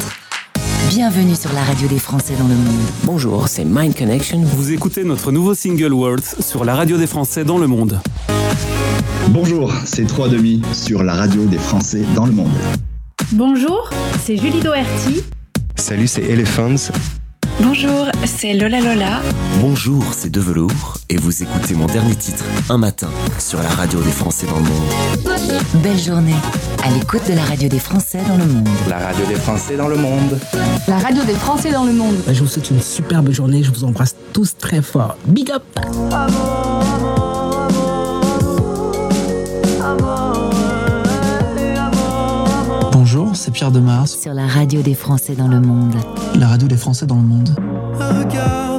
Bienvenue 0.89 1.34
sur 1.34 1.54
la 1.54 1.63
radio 1.63 1.88
des 1.88 1.97
Français 1.97 2.34
dans 2.38 2.49
le 2.49 2.56
monde. 2.56 2.76
Bonjour, 3.06 3.47
c'est 3.47 3.63
Mind 3.63 3.95
Connection. 3.95 4.41
Vous 4.41 4.73
écoutez 4.73 5.06
notre 5.06 5.32
nouveau 5.32 5.54
single 5.54 5.93
Words 5.93 6.41
sur 6.41 6.65
la 6.65 6.76
radio 6.76 6.97
des 6.97 7.08
Français 7.08 7.45
dans 7.45 7.58
le 7.58 7.67
monde. 7.67 8.02
Bonjour, 9.30 9.71
c'est 9.86 10.06
3 10.06 10.28
demi 10.28 10.62
sur 10.73 11.04
la 11.04 11.13
radio 11.13 11.45
des 11.45 11.58
Français 11.58 12.04
dans 12.13 12.26
le 12.26 12.34
monde. 12.34 12.52
Bonjour, 13.32 13.89
c'est 14.21 14.36
Julie 14.36 14.60
Doherty. 14.60 15.23
Salut, 15.78 16.10
c'est 16.10 16.23
Elephants. 16.23 16.91
Bonjour, 17.61 18.07
c'est 18.25 18.53
Lola 18.53 18.79
Lola. 18.81 19.21
Bonjour, 19.61 20.03
c'est 20.11 20.29
De 20.29 20.39
Velours 20.39 20.97
et 21.09 21.17
vous 21.17 21.43
écoutez 21.43 21.75
mon 21.75 21.85
dernier 21.85 22.15
titre, 22.15 22.43
Un 22.69 22.77
matin, 22.77 23.09
sur 23.39 23.61
la 23.61 23.69
radio 23.69 24.01
des 24.01 24.11
Français 24.11 24.47
dans 24.47 24.57
le 24.57 24.63
monde. 24.63 25.59
Belle 25.83 25.99
journée 25.99 26.35
à 26.83 26.89
l'écoute 26.91 27.21
de 27.29 27.33
la 27.33 27.43
radio 27.43 27.69
des 27.69 27.79
Français 27.79 28.19
dans 28.27 28.37
le 28.37 28.45
monde. 28.45 28.67
La 28.89 28.97
radio 28.97 29.25
des 29.25 29.35
Français 29.35 29.77
dans 29.77 29.87
le 29.87 29.97
monde. 29.97 30.39
La 30.87 30.97
radio 30.97 31.23
des 31.23 31.35
Français 31.35 31.71
dans 31.71 31.85
le 31.85 31.93
monde. 31.93 32.15
Je 32.27 32.41
vous 32.41 32.47
souhaite 32.47 32.69
une 32.69 32.81
superbe 32.81 33.31
journée, 33.31 33.63
je 33.63 33.71
vous 33.71 33.83
embrasse 33.83 34.15
tous 34.33 34.57
très 34.57 34.81
fort. 34.81 35.17
Big 35.27 35.51
up 35.51 35.63
Bonjour, 43.34 43.46
c'est 43.46 43.52
Pierre 43.52 43.72
Demars. 43.72 44.08
Sur 44.08 44.36
la 44.36 44.46
radio 44.46 44.84
des 44.84 44.93
Français 44.93 45.34
dans 45.34 45.48
le 45.48 45.60
monde. 45.60 45.96
La 46.36 46.50
radio 46.50 46.67
des 46.67 46.78
Français 46.78 47.08
dans 47.08 47.15
le 47.15 47.24
monde. 47.24 47.50
Regarde 47.96 48.72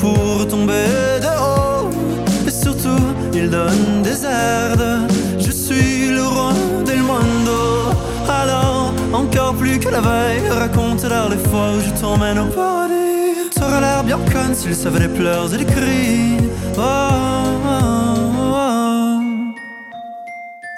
pour 0.00 0.46
tomber 0.48 1.20
de 1.20 1.32
haut. 1.44 1.90
Et 2.46 2.50
surtout, 2.50 3.04
il 3.34 3.50
donne 3.50 4.02
des 4.02 4.24
aides. 4.24 4.88
Je 5.38 5.50
suis 5.50 6.08
le 6.08 6.24
roi 6.26 6.52
del 6.84 7.02
mondo. 7.02 7.60
Alors, 8.28 8.92
encore 9.12 9.54
plus 9.54 9.78
que 9.78 9.88
la 9.88 10.00
veille, 10.00 10.48
raconte-leur 10.48 11.28
les 11.28 11.42
fois 11.48 11.72
où 11.76 11.80
je 11.80 11.90
t'emmène 12.00 12.38
au 12.38 12.46
paradis. 12.46 13.50
T'aurais 13.54 13.80
l'air 13.80 14.02
bien 14.04 14.18
conne 14.32 14.54
s'il 14.54 14.74
savait 14.74 15.00
les 15.00 15.08
pleurs 15.08 15.52
et 15.54 15.58
les 15.58 15.66
cris. 15.66 16.38
Oh, 16.78 16.80
oh, 16.80 18.10
oh. 18.44 19.20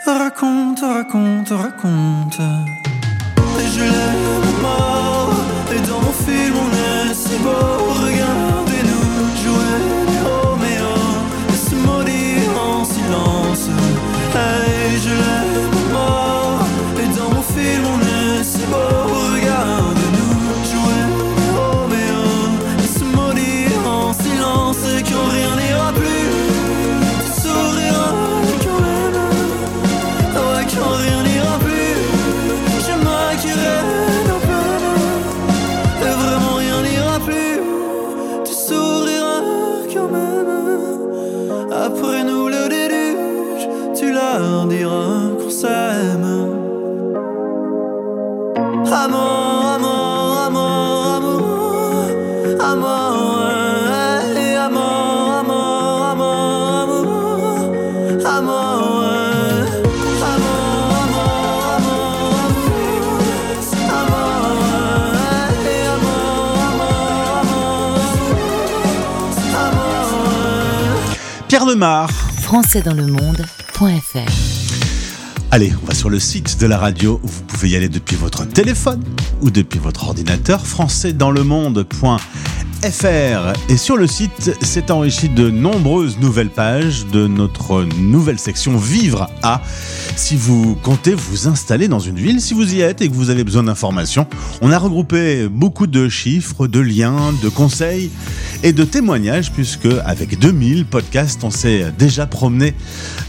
Raconte, 0.04 0.80
raconte, 0.80 1.50
raconte. 1.50 2.40
Et 3.60 3.68
je 3.74 4.11
Pierre 71.62 71.74
Demar. 71.74 72.10
Français 72.40 72.82
dans 72.82 72.92
le 72.92 73.06
monde.fr 73.06 74.18
Allez, 75.52 75.72
on 75.80 75.86
va 75.86 75.94
sur 75.94 76.10
le 76.10 76.18
site 76.18 76.58
de 76.58 76.66
la 76.66 76.76
radio. 76.76 77.20
Vous 77.22 77.42
pouvez 77.42 77.68
y 77.68 77.76
aller 77.76 77.88
depuis 77.88 78.16
votre 78.16 78.44
téléphone 78.44 79.04
ou 79.42 79.50
depuis 79.50 79.78
votre 79.78 80.08
ordinateur. 80.08 80.66
françaisdanslemonde.fr 80.66 83.52
Et 83.68 83.76
sur 83.76 83.96
le 83.96 84.08
site, 84.08 84.56
c'est 84.60 84.90
enrichi 84.90 85.28
de 85.28 85.50
nombreuses 85.50 86.18
nouvelles 86.18 86.50
pages 86.50 87.06
de 87.12 87.28
notre 87.28 87.84
nouvelle 87.96 88.40
section 88.40 88.76
Vivre 88.76 89.30
à. 89.44 89.62
Si 90.16 90.34
vous 90.34 90.76
comptez 90.82 91.14
vous 91.14 91.46
installer 91.46 91.86
dans 91.86 92.00
une 92.00 92.16
ville, 92.16 92.40
si 92.40 92.54
vous 92.54 92.74
y 92.74 92.80
êtes 92.80 93.02
et 93.02 93.08
que 93.08 93.14
vous 93.14 93.30
avez 93.30 93.44
besoin 93.44 93.62
d'informations, 93.62 94.26
on 94.62 94.72
a 94.72 94.78
regroupé 94.78 95.46
beaucoup 95.48 95.86
de 95.86 96.08
chiffres, 96.08 96.66
de 96.66 96.80
liens, 96.80 97.32
de 97.40 97.48
conseils 97.48 98.10
et 98.62 98.72
de 98.72 98.84
témoignages, 98.84 99.52
puisque 99.52 99.88
avec 100.04 100.38
2000 100.38 100.86
podcasts, 100.86 101.42
on 101.44 101.50
s'est 101.50 101.92
déjà 101.98 102.26
promené 102.26 102.74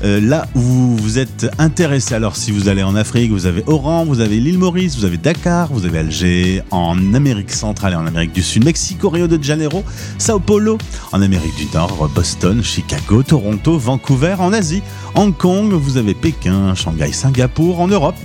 euh, 0.04 0.22
là 0.22 0.48
où 0.56 0.62
vous 0.62 1.18
êtes 1.18 1.50
intéressé. 1.58 2.14
Alors 2.14 2.36
si 2.36 2.52
vous 2.52 2.68
allez 2.70 2.84
en 2.84 2.96
Afrique, 2.96 3.32
vous 3.32 3.46
avez 3.46 3.64
Oran, 3.68 4.06
vous 4.06 4.20
avez 4.20 4.40
l'île 4.40 4.60
Maurice, 4.60 4.98
vous 4.98 5.06
avez 5.06 5.18
Dakar, 5.18 5.72
vous 5.72 5.86
avez 5.86 6.00
Alger, 6.00 6.62
en 6.72 7.14
Amérique 7.14 7.52
centrale 7.52 7.94
et 7.94 7.96
en 7.96 8.06
Amérique 8.06 8.34
du 8.34 8.44
Sud, 8.44 8.64
Mexico, 8.64 9.10
Rio 9.10 9.28
de 9.28 9.42
Janeiro, 9.44 9.84
Sao 10.18 10.40
Paulo, 10.40 10.78
en 11.12 11.22
Amérique 11.22 11.56
du 11.58 11.68
Nord, 11.74 12.10
Boston, 12.14 12.64
Chicago, 12.64 13.24
Toronto, 13.24 13.78
Vancouver, 13.78 14.36
en 14.40 14.54
Asie, 14.54 14.84
Hong 15.16 15.36
Kong, 15.36 15.74
vous 15.74 15.98
avez 15.98 16.14
Pékin, 16.14 16.76
Shanghai, 16.76 17.12
Singapour, 17.12 17.80
en 17.80 17.88
Europe. 17.88 18.16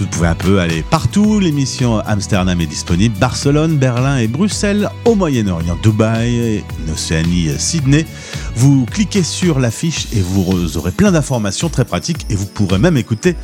Vous 0.00 0.06
pouvez 0.06 0.28
un 0.28 0.34
peu 0.34 0.60
aller 0.60 0.82
partout. 0.82 1.40
L'émission 1.40 1.98
Amsterdam 1.98 2.58
est 2.58 2.66
disponible. 2.66 3.14
Barcelone, 3.18 3.76
Berlin 3.76 4.16
et 4.16 4.28
Bruxelles. 4.28 4.88
Au 5.04 5.14
Moyen-Orient, 5.14 5.76
Dubaï, 5.82 6.64
en 6.88 6.92
Océanie, 6.92 7.50
Sydney. 7.58 8.06
Vous 8.56 8.86
cliquez 8.86 9.22
sur 9.22 9.60
l'affiche 9.60 10.06
et 10.14 10.22
vous 10.22 10.78
aurez 10.78 10.90
plein 10.90 11.12
d'informations 11.12 11.68
très 11.68 11.84
pratiques. 11.84 12.24
Et 12.30 12.34
vous 12.34 12.46
pourrez 12.46 12.78
même 12.78 12.96
écouter 12.96 13.36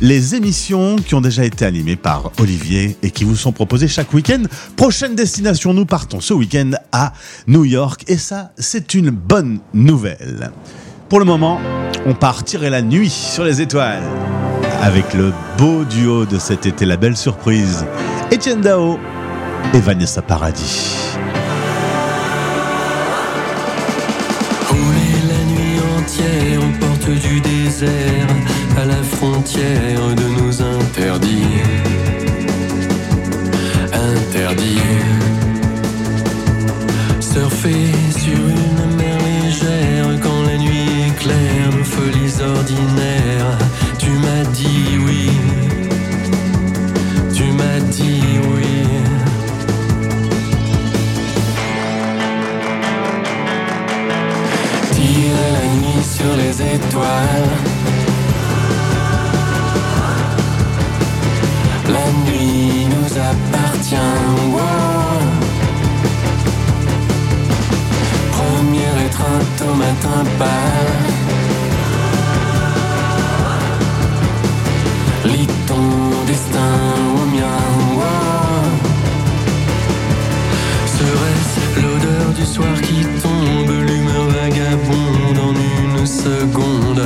les 0.00 0.34
émissions 0.34 0.96
qui 0.96 1.14
ont 1.14 1.20
déjà 1.20 1.44
été 1.44 1.64
animées 1.64 1.96
par 1.96 2.32
Olivier 2.40 2.96
et 3.04 3.12
qui 3.12 3.22
vous 3.22 3.36
sont 3.36 3.52
proposées 3.52 3.86
chaque 3.86 4.12
week-end. 4.12 4.42
Prochaine 4.74 5.14
destination, 5.14 5.72
nous 5.72 5.86
partons 5.86 6.20
ce 6.20 6.34
week-end 6.34 6.72
à 6.90 7.12
New 7.46 7.64
York. 7.64 8.02
Et 8.08 8.18
ça, 8.18 8.50
c'est 8.58 8.94
une 8.94 9.10
bonne 9.10 9.60
nouvelle. 9.72 10.50
Pour 11.08 11.20
le 11.20 11.24
moment, 11.24 11.60
on 12.04 12.14
part 12.14 12.42
tirer 12.42 12.68
la 12.68 12.82
nuit 12.82 13.10
sur 13.10 13.44
les 13.44 13.60
étoiles 13.60 14.02
avec 14.80 15.14
le 15.14 15.32
beau 15.58 15.84
duo 15.84 16.24
de 16.24 16.38
cet 16.38 16.66
été, 16.66 16.86
la 16.86 16.96
belle 16.96 17.16
surprise, 17.16 17.84
Étienne 18.30 18.60
Dao 18.60 18.98
et 19.74 19.80
Vanessa 19.80 20.22
Paradis. 20.22 21.16
Rouler 24.68 25.20
la 25.28 25.44
nuit 25.52 25.80
entière 25.98 26.60
aux 26.60 26.78
portes 26.78 27.20
du 27.20 27.40
désert, 27.40 28.26
à 28.80 28.84
la 28.86 29.02
frontière 29.02 30.14
de 30.16 30.42
nos 30.42 30.62
interdits. 30.62 31.44
Interdits. 33.92 34.80
Surfer 37.20 38.09
La 61.88 62.06
nuit 62.24 62.86
nous 62.86 63.12
appartient. 63.16 63.96
Wow. 64.52 64.60
Premier 68.32 69.06
étreinte 69.06 69.62
au 69.62 69.74
matin 69.74 70.24
pâle. 70.38 70.96
Lis 75.26 75.48
ton 75.66 75.86
destin 76.26 76.58
oh 76.98 77.20
au 77.20 77.26
mien. 77.26 77.60
Wow. 77.94 78.70
Serait-ce 80.86 81.80
l'odeur 81.80 82.28
du 82.36 82.44
soir 82.44 82.74
qui 82.82 83.06
tombe, 83.22 83.70
l'humeur 83.86 84.24
vagabonde? 84.30 85.19
seconde. 86.24 87.02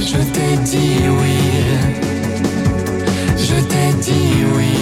Je 0.00 0.20
t'ai 0.34 0.52
dit 0.70 1.00
oui, 1.18 1.38
je 3.36 3.56
t'ai 3.70 3.88
dit 4.06 4.34
oui. 4.56 4.74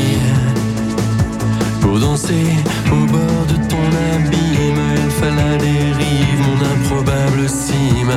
Pour 1.81 1.99
danser 1.99 2.49
au 2.97 3.03
bord 3.15 3.45
de 3.53 3.57
ton 3.71 3.87
abîme, 4.15 4.85
il 5.05 5.11
fallait 5.19 5.59
la 5.99 6.11
mon 6.43 6.57
improbable 6.75 7.49
cime. 7.49 8.17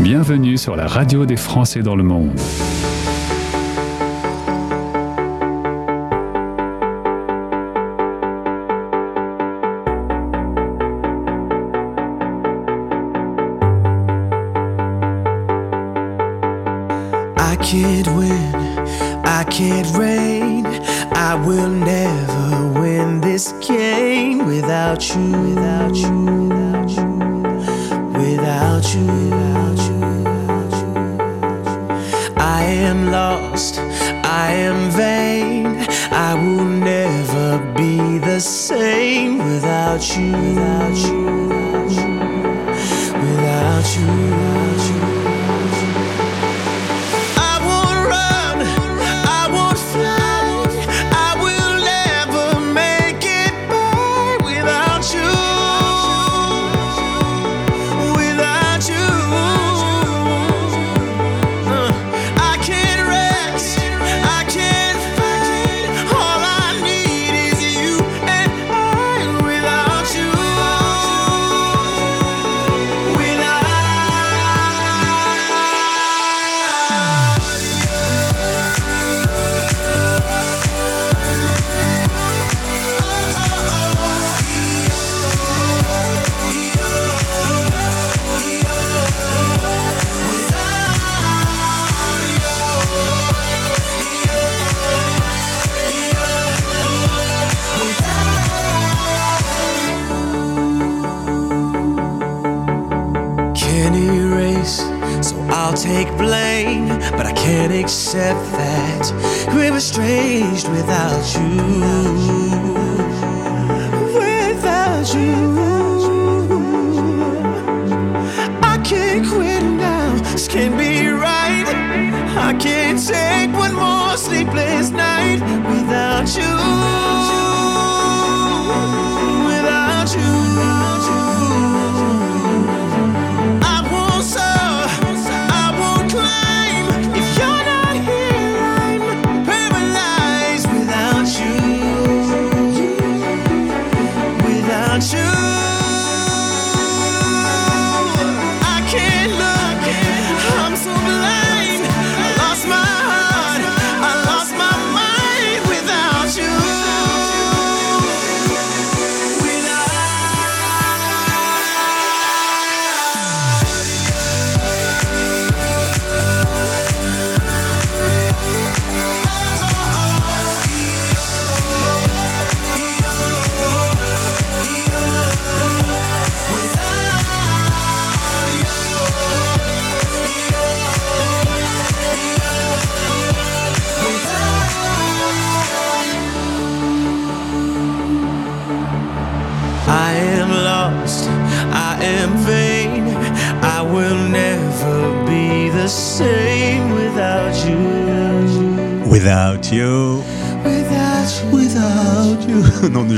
Bienvenue 0.00 0.56
sur 0.56 0.76
la 0.76 0.86
radio 0.86 1.26
des 1.26 1.36
Français 1.36 1.82
dans 1.82 1.94
le 1.94 2.02
monde. 2.02 2.30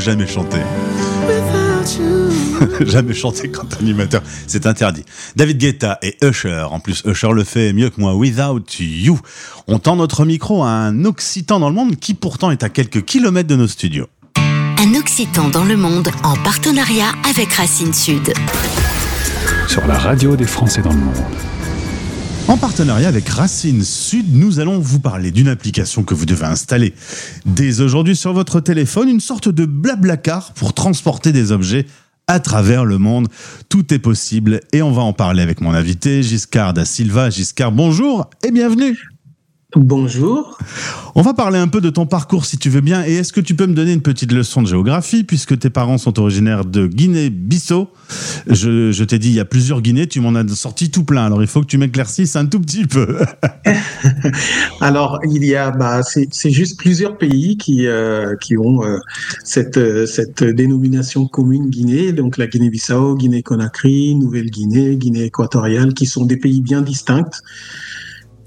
Jamais 0.05 0.27
chanter. 0.27 0.61
Jamais 2.87 3.15
chanter 3.15 3.51
quand 3.51 3.81
animateur. 3.81 4.23
C'est 4.47 4.67
interdit. 4.67 5.03
David 5.35 5.57
Guetta 5.57 5.99
et 6.03 6.17
Usher. 6.23 6.67
En 6.71 6.79
plus, 6.79 7.03
Usher 7.07 7.33
le 7.33 7.43
fait 7.43 7.73
mieux 7.73 7.89
que 7.89 8.01
moi. 8.01 8.15
Without 8.15 8.63
you. 8.79 9.19
On 9.67 9.79
tend 9.79 9.97
notre 9.97 10.27
micro 10.27 10.63
à 10.63 10.69
un 10.69 11.07
Occitan 11.07 11.59
dans 11.59 11.71
le 11.71 11.75
monde 11.75 11.97
qui 11.97 12.13
pourtant 12.13 12.51
est 12.51 12.63
à 12.63 12.69
quelques 12.69 13.05
kilomètres 13.05 13.49
de 13.49 13.57
nos 13.57 13.67
studios. 13.67 14.07
Un 14.37 14.95
Occitan 14.95 15.49
dans 15.49 15.65
le 15.65 15.77
monde 15.77 16.11
en 16.23 16.37
partenariat 16.37 17.13
avec 17.29 17.53
Racine 17.55 17.95
Sud. 17.95 18.35
Sur 19.69 19.87
la 19.87 19.97
radio 19.97 20.37
des 20.37 20.47
Français 20.47 20.83
dans 20.83 20.93
le 20.93 20.99
monde. 20.99 21.15
En 22.55 22.57
partenariat 22.57 23.09
avec 23.09 23.29
Racine 23.29 23.83
Sud, 23.83 24.33
nous 24.33 24.61
allons 24.61 24.79
vous 24.79 25.01
parler 25.01 25.33
d'une 25.33 25.49
application 25.49 26.05
que 26.05 26.15
vous 26.15 26.25
devez 26.25 26.45
installer 26.47 26.95
dès 27.47 27.81
aujourd'hui 27.81 28.15
sur 28.15 28.33
votre 28.33 28.61
téléphone, 28.61 29.09
une 29.09 29.19
sorte 29.19 29.49
de 29.49 29.65
blablacar 29.65 30.53
pour 30.53 30.73
transporter 30.73 31.33
des 31.33 31.51
objets 31.51 31.85
à 32.29 32.39
travers 32.39 32.85
le 32.85 32.99
monde. 32.99 33.27
Tout 33.69 33.93
est 33.93 33.99
possible 33.99 34.61
et 34.73 34.83
on 34.83 34.93
va 34.93 35.03
en 35.03 35.13
parler 35.13 35.43
avec 35.43 35.61
mon 35.61 35.75
invité 35.75 36.23
Giscard 36.23 36.75
da 36.75 36.85
Silva. 36.85 37.29
Giscard, 37.29 37.73
bonjour 37.73 38.31
et 38.45 38.53
bienvenue. 38.53 38.97
Bonjour. 39.77 40.57
On 41.17 41.23
va 41.23 41.35
parler 41.35 41.59
un 41.59 41.67
peu 41.67 41.81
de 41.81 41.91
ton 41.91 42.07
parcours 42.07 42.45
si 42.45 42.59
tu 42.59 42.71
veux 42.71 42.81
bien. 42.81 43.05
Et 43.07 43.15
est-ce 43.15 43.33
que 43.33 43.41
tu 43.41 43.57
peux 43.57 43.67
me 43.67 43.75
donner 43.75 43.93
une 43.93 44.03
petite 44.03 44.31
leçon 44.31 44.63
de 44.63 44.69
géographie 44.69 45.25
puisque 45.25 45.59
tes 45.59 45.69
parents 45.69 45.99
sont 45.99 46.21
originaires 46.21 46.65
de 46.65 46.87
Guinée-Bissau? 46.87 47.89
Je, 48.47 48.93
je 48.93 49.05
t'ai 49.05 49.19
dit, 49.19 49.31
il 49.31 49.35
y 49.35 49.41
a 49.41 49.45
plusieurs 49.45 49.83
Guinées, 49.83 50.07
tu 50.07 50.21
m'en 50.21 50.37
as 50.37 50.47
sorti 50.55 50.93
tout 50.93 51.03
plein. 51.03 51.27
Alors 51.27 51.43
il 51.43 51.49
faut 51.49 51.61
que 51.61 51.67
tu 51.67 51.79
m'éclaircisses 51.79 52.37
un 52.37 52.47
tout 52.47 52.61
petit 52.61 52.87
peu. 52.87 53.19
Alors 54.81 55.19
il 55.29 55.45
y 55.45 55.57
a, 55.57 55.73
bah, 55.73 56.03
c'est 56.03 56.51
juste 56.51 56.79
plusieurs 56.79 57.19
pays 57.19 57.57
qui, 57.57 57.89
euh, 57.89 58.37
qui 58.37 58.57
ont 58.57 58.85
euh, 58.85 58.99
cette, 59.43 59.77
euh, 59.77 60.07
cette 60.07 60.45
dénomination 60.45 61.27
commune 61.27 61.69
Guinée. 61.69 62.13
Donc 62.13 62.39
la 62.39 62.47
Guinée-Bissau, 62.47 63.17
Guinée-Conakry, 63.17 64.15
Nouvelle-Guinée, 64.15 64.97
Guinée 64.97 65.25
équatoriale, 65.25 65.95
qui 65.95 66.07
sont 66.07 66.27
des 66.27 66.37
pays 66.37 66.61
bien 66.61 66.81
distincts. 66.81 67.31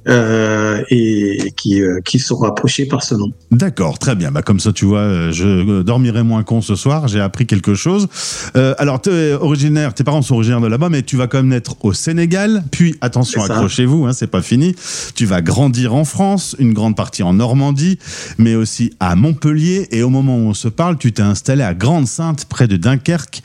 Euh, 0.10 0.84
et 0.89 1.51
qui, 1.58 1.82
euh, 1.82 1.99
qui 2.03 2.20
sont 2.20 2.38
rapprochés 2.38 2.86
par 2.86 3.03
ce 3.03 3.16
nom. 3.16 3.32
D'accord, 3.51 3.99
très 3.99 4.16
bien. 4.16 4.32
Bah, 4.32 4.41
comme 4.41 4.60
ça, 4.60 4.72
tu 4.72 4.86
vois, 4.86 4.99
euh, 4.99 5.32
je 5.34 5.82
dormirai 5.82 6.24
moins 6.24 6.43
con 6.43 6.62
ce 6.62 6.76
soir. 6.76 7.08
J'ai 7.10 7.20
appris 7.20 7.45
quelque 7.45 7.74
chose. 7.74 8.08
Euh, 8.55 8.74
alors, 8.78 9.01
es 9.08 9.34
originaire, 9.34 9.93
tes 9.93 10.05
parents 10.05 10.22
sont 10.22 10.36
originaires 10.36 10.62
de 10.62 10.68
là-bas, 10.68 10.89
mais 10.89 11.01
tu 11.03 11.18
vas 11.18 11.28
quand 11.28 11.39
même 11.39 11.49
naître 11.49 11.76
au 11.84 11.91
Sénégal. 11.91 12.64
Puis, 12.72 12.95
attention, 13.01 13.43
accrochez-vous, 13.43 14.05
hein, 14.05 14.14
c'est 14.14 14.28
pas 14.28 14.41
fini. 14.41 14.76
Tu 15.16 15.26
vas 15.26 15.41
grandir 15.41 15.93
en 15.93 16.05
France, 16.05 16.55
une 16.58 16.74
grande 16.74 16.95
partie 16.95 17.24
en 17.24 17.34
Normandie, 17.34 17.99
mais 18.38 18.55
aussi 18.55 18.93
à 19.01 19.16
Montpellier. 19.16 19.88
Et 19.91 20.03
au 20.03 20.10
moment 20.10 20.38
où 20.38 20.47
on 20.47 20.53
se 20.53 20.70
parle, 20.70 20.97
tu 20.97 21.12
t'es 21.12 21.22
installé 21.22 21.64
à 21.64 21.74
Grande-Sainte, 21.74 22.45
près 22.45 22.68
de 22.68 22.78
Dunkerque. 22.78 23.41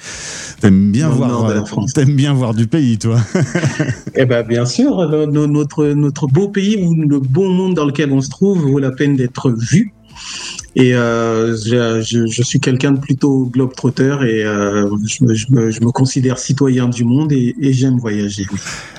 T'aimes 0.61 0.93
bien 0.93 1.09
voir, 1.09 1.65
t'aimes 1.93 2.15
bien 2.15 2.35
voir 2.35 2.55
du 2.55 2.69
pays, 2.69 2.99
toi. 2.99 3.19
eh 4.15 4.27
ben, 4.27 4.47
bien 4.47 4.65
sûr, 4.65 5.09
notre 5.27 5.87
notre 5.87 6.27
beau 6.29 6.52
pays 6.53 6.77
où 6.77 6.95
le 6.95 7.19
bon 7.19 7.51
monde 7.51 7.75
dans 7.75 7.85
lequel 7.85 8.13
on 8.13 8.21
se 8.21 8.31
trouve 8.31 8.61
vaut 8.61 8.79
la 8.79 8.93
peine 8.93 9.17
d'être 9.17 9.51
vu. 9.51 9.93
Et 10.75 10.95
euh, 10.95 11.55
je, 11.55 12.43
suis 12.43 12.59
quelqu'un 12.59 12.93
de 12.93 12.99
plutôt 12.99 13.45
globe-trotteur 13.45 14.25
et 14.25 14.43
euh, 14.43 14.89
je, 15.05 15.25
me, 15.51 15.91
considère 15.91 16.39
citoyen 16.39 16.89
du 16.89 17.05
monde 17.05 17.31
et, 17.33 17.55
j'aime 17.73 17.99
voyager. 17.99 18.47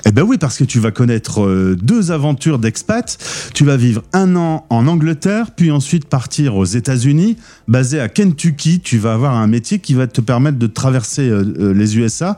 Eh 0.06 0.12
ben 0.12 0.22
oui, 0.22 0.38
parce 0.38 0.56
que 0.56 0.64
tu 0.64 0.78
vas 0.78 0.92
connaître 0.92 1.42
euh, 1.42 1.76
deux 1.80 2.12
aventures 2.12 2.60
d'expat. 2.60 3.18
Tu 3.54 3.64
vas 3.64 3.76
vivre 3.76 4.02
un 4.12 4.36
an 4.36 4.66
en 4.70 4.86
Angleterre, 4.86 5.50
puis 5.56 5.72
ensuite 5.72 6.04
partir 6.04 6.54
aux 6.54 6.64
États-Unis, 6.64 7.36
basé 7.66 7.98
à 7.98 8.08
Kentucky. 8.08 8.78
Tu 8.78 8.98
vas 8.98 9.14
avoir 9.14 9.34
un 9.34 9.48
métier 9.48 9.80
qui 9.80 9.94
va 9.94 10.06
te 10.06 10.20
permettre 10.20 10.58
de 10.58 10.68
traverser 10.68 11.28
les 11.58 11.98
USA. 11.98 12.36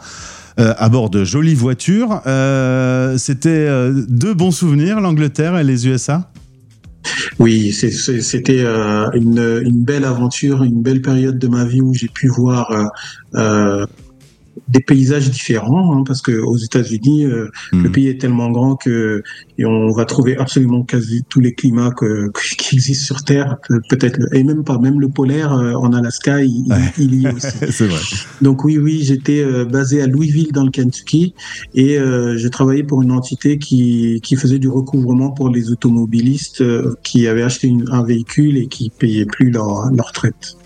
Euh, 0.59 0.73
à 0.79 0.89
bord 0.89 1.11
de 1.11 1.23
jolies 1.23 1.55
voitures. 1.55 2.23
Euh, 2.27 3.19
C'était 3.19 3.51
euh, 3.51 3.93
deux 4.09 4.33
bons 4.33 4.53
souvenirs, 4.53 5.01
l'Angleterre 5.01 5.59
et 5.59 5.65
les 5.65 5.87
USA 5.87 6.31
oui, 7.39 7.73
c'était 7.73 8.65
euh, 8.65 9.09
une, 9.13 9.63
une, 9.65 9.85
belle 9.85 10.05
aventure, 10.05 10.65
une 10.65 10.83
belle 10.83 11.03
période 11.03 11.39
de 11.39 11.47
ma 11.47 11.65
vie 11.65 11.81
où 11.81 11.95
j'ai 11.95 12.09
pu 12.09 12.27
voir 12.27 12.91
euh, 13.37 13.87
des 14.69 14.81
paysages 14.81 15.31
différents, 15.31 15.97
hein, 15.97 16.03
parce 16.05 16.23
que 16.23 16.33
aux 16.33 16.57
États-Unis, 16.57 17.25
euh, 17.25 17.49
mmh. 17.73 17.83
le 17.83 17.93
pays 17.93 18.09
est 18.09 18.21
tellement 18.21 18.51
grand 18.51 18.77
que 18.77 19.23
et 19.59 19.65
on 19.65 19.91
va 19.93 20.05
trouver 20.05 20.37
absolument 20.37 20.83
quasi 20.83 21.23
tous 21.29 21.41
les 21.41 21.55
climats 21.55 21.93
que, 21.97 22.31
qui 22.59 22.77
existent 22.77 23.15
sur 23.15 23.25
Terre, 23.25 23.57
peut-être 23.89 24.19
et 24.33 24.43
même 24.45 24.65
pas, 24.65 24.79
même 24.79 25.01
le 25.01 25.09
polaire 25.09 25.53
euh, 25.53 25.73
en 25.75 25.93
Alaska, 25.93 26.43
il, 26.43 26.67
ouais. 26.69 26.77
il 26.99 27.15
y 27.15 27.27
est 27.27 27.33
aussi. 27.33 27.47
C'est 27.71 27.87
vrai. 27.87 28.01
Donc 28.43 28.65
oui, 28.65 28.79
oui, 28.79 29.01
j'étais 29.03 29.43
euh, 29.43 29.65
basé 29.65 30.03
à 30.03 30.07
Louisville 30.07 30.53
dans 30.53 30.65
le 30.65 30.71
Kentucky 30.71 31.35
et 31.75 31.99
euh, 31.99 32.37
j'ai 32.37 32.51
travaillé 32.51 32.83
pour 32.83 33.03
une 33.03 33.13
entité 33.13 33.59
qui 33.59 34.21
qui 34.23 34.37
faisait 34.37 34.59
du 34.59 34.69
recouvrement 34.69 35.31
pour 35.31 35.49
les 35.49 35.71
automobilistes 35.71 36.63
qui 37.03 37.27
avaient 37.27 37.43
acheté 37.43 37.69
une, 37.69 37.89
un 37.91 38.03
véhicule 38.03 38.57
et 38.59 38.67
qui 38.67 38.91
payaient 38.91 39.27
plus 39.27 39.51
leur, 39.51 39.91
leur 39.93 40.09
retraite. 40.09 40.57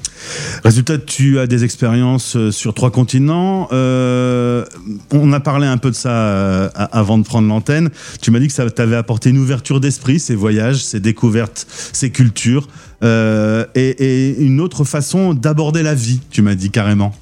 Résultat, 0.65 0.99
tu 0.99 1.39
as 1.39 1.47
des 1.47 1.65
expériences 1.65 2.37
sur 2.51 2.75
trois 2.75 2.91
continents. 2.91 3.69
Euh, 3.73 4.65
on 5.13 5.33
a 5.33 5.41
parlé 5.41 5.67
un 5.67 5.79
peu 5.79 5.91
de 5.91 5.95
ça 5.95 6.11
euh, 6.11 6.69
avant 6.75 7.19
de 7.19 7.25
prendre 7.25 7.49
l'antenne. 7.49 7.91
Tu 8.21 8.31
m'as 8.31 8.39
dit 8.39 8.49
que 8.49 8.53
ça 8.53 8.69
t'avait 8.71 8.97
apporté 8.97 9.31
une 9.31 9.39
ouverture 9.39 9.81
d'esprit, 9.81 10.21
ces 10.21 10.35
voyages, 10.35 10.85
ces 10.85 11.01
découvertes, 11.01 11.67
ces 11.93 12.11
cultures, 12.11 12.69
euh, 13.03 13.65
et, 13.75 14.37
une 14.39 14.61
autre 14.61 14.85
façon 14.85 15.35
d'aborder 15.35 15.83
la 15.83 15.95
vie, 15.95 16.21
tu 16.31 16.43
m'as 16.43 16.55
dit 16.55 16.71
carrément. 16.71 17.15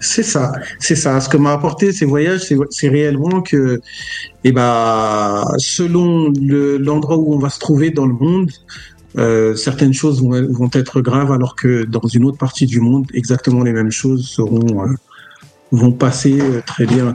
C'est 0.00 0.22
ça, 0.22 0.52
c'est 0.78 0.94
ça. 0.94 1.20
Ce 1.20 1.28
que 1.28 1.36
m'a 1.36 1.52
apporté 1.52 1.92
ces 1.92 2.04
voyages, 2.04 2.42
c'est 2.70 2.88
réellement 2.88 3.42
que, 3.42 3.80
eh 4.44 4.52
ben, 4.52 5.44
selon 5.58 6.32
l'endroit 6.78 7.16
le, 7.16 7.22
où 7.22 7.34
on 7.34 7.38
va 7.38 7.50
se 7.50 7.58
trouver 7.58 7.90
dans 7.90 8.06
le 8.06 8.14
monde, 8.14 8.50
euh, 9.18 9.56
certaines 9.56 9.92
choses 9.92 10.22
vont, 10.22 10.70
être 10.72 11.00
graves 11.00 11.32
alors 11.32 11.56
que 11.56 11.84
dans 11.84 12.06
une 12.06 12.24
autre 12.24 12.38
partie 12.38 12.66
du 12.66 12.80
monde, 12.80 13.06
exactement 13.12 13.62
les 13.62 13.72
mêmes 13.72 13.90
choses 13.90 14.28
seront 14.28 14.84
euh, 14.84 14.94
vont 15.72 15.92
passer 15.92 16.40
euh, 16.40 16.60
très 16.64 16.86
bien. 16.86 17.12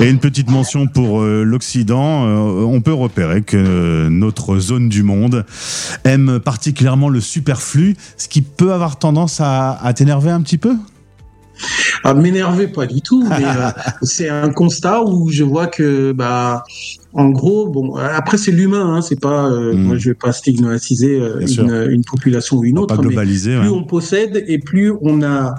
Et 0.00 0.08
une 0.08 0.18
petite 0.18 0.50
mention 0.50 0.86
pour 0.86 1.22
l'Occident, 1.22 2.26
on 2.26 2.80
peut 2.80 2.92
repérer 2.92 3.42
que 3.42 4.08
notre 4.08 4.58
zone 4.58 4.88
du 4.88 5.02
monde 5.02 5.46
aime 6.04 6.38
particulièrement 6.38 7.08
le 7.08 7.20
superflu, 7.20 7.96
ce 8.16 8.28
qui 8.28 8.42
peut 8.42 8.72
avoir 8.72 8.98
tendance 8.98 9.40
à, 9.40 9.72
à 9.72 9.94
t'énerver 9.94 10.30
un 10.30 10.42
petit 10.42 10.58
peu? 10.58 10.76
À 12.04 12.14
m'énerver 12.14 12.68
pas 12.68 12.86
du 12.86 13.00
tout, 13.00 13.26
mais 13.28 13.44
euh, 13.44 13.70
c'est 14.02 14.28
un 14.28 14.50
constat 14.50 15.02
où 15.02 15.30
je 15.30 15.44
vois 15.44 15.66
que 15.66 16.12
bah 16.12 16.64
en 17.18 17.30
gros, 17.30 17.66
bon, 17.68 17.96
après 17.96 18.36
c'est 18.36 18.52
l'humain, 18.52 18.94
hein, 18.94 19.00
c'est 19.00 19.18
pas, 19.18 19.46
euh, 19.46 19.72
mmh. 19.72 19.78
moi 19.78 19.96
je 19.96 20.10
vais 20.10 20.14
pas 20.14 20.32
stigmatiser 20.32 21.18
euh, 21.18 21.40
une, 21.40 21.90
une, 21.90 22.04
population 22.04 22.58
ou 22.58 22.64
une 22.64 22.78
autre, 22.78 23.02
mais 23.02 23.14
plus 23.14 23.48
ouais. 23.48 23.68
on 23.68 23.84
possède 23.84 24.44
et 24.46 24.58
plus 24.58 24.92
on 25.00 25.22
a, 25.22 25.54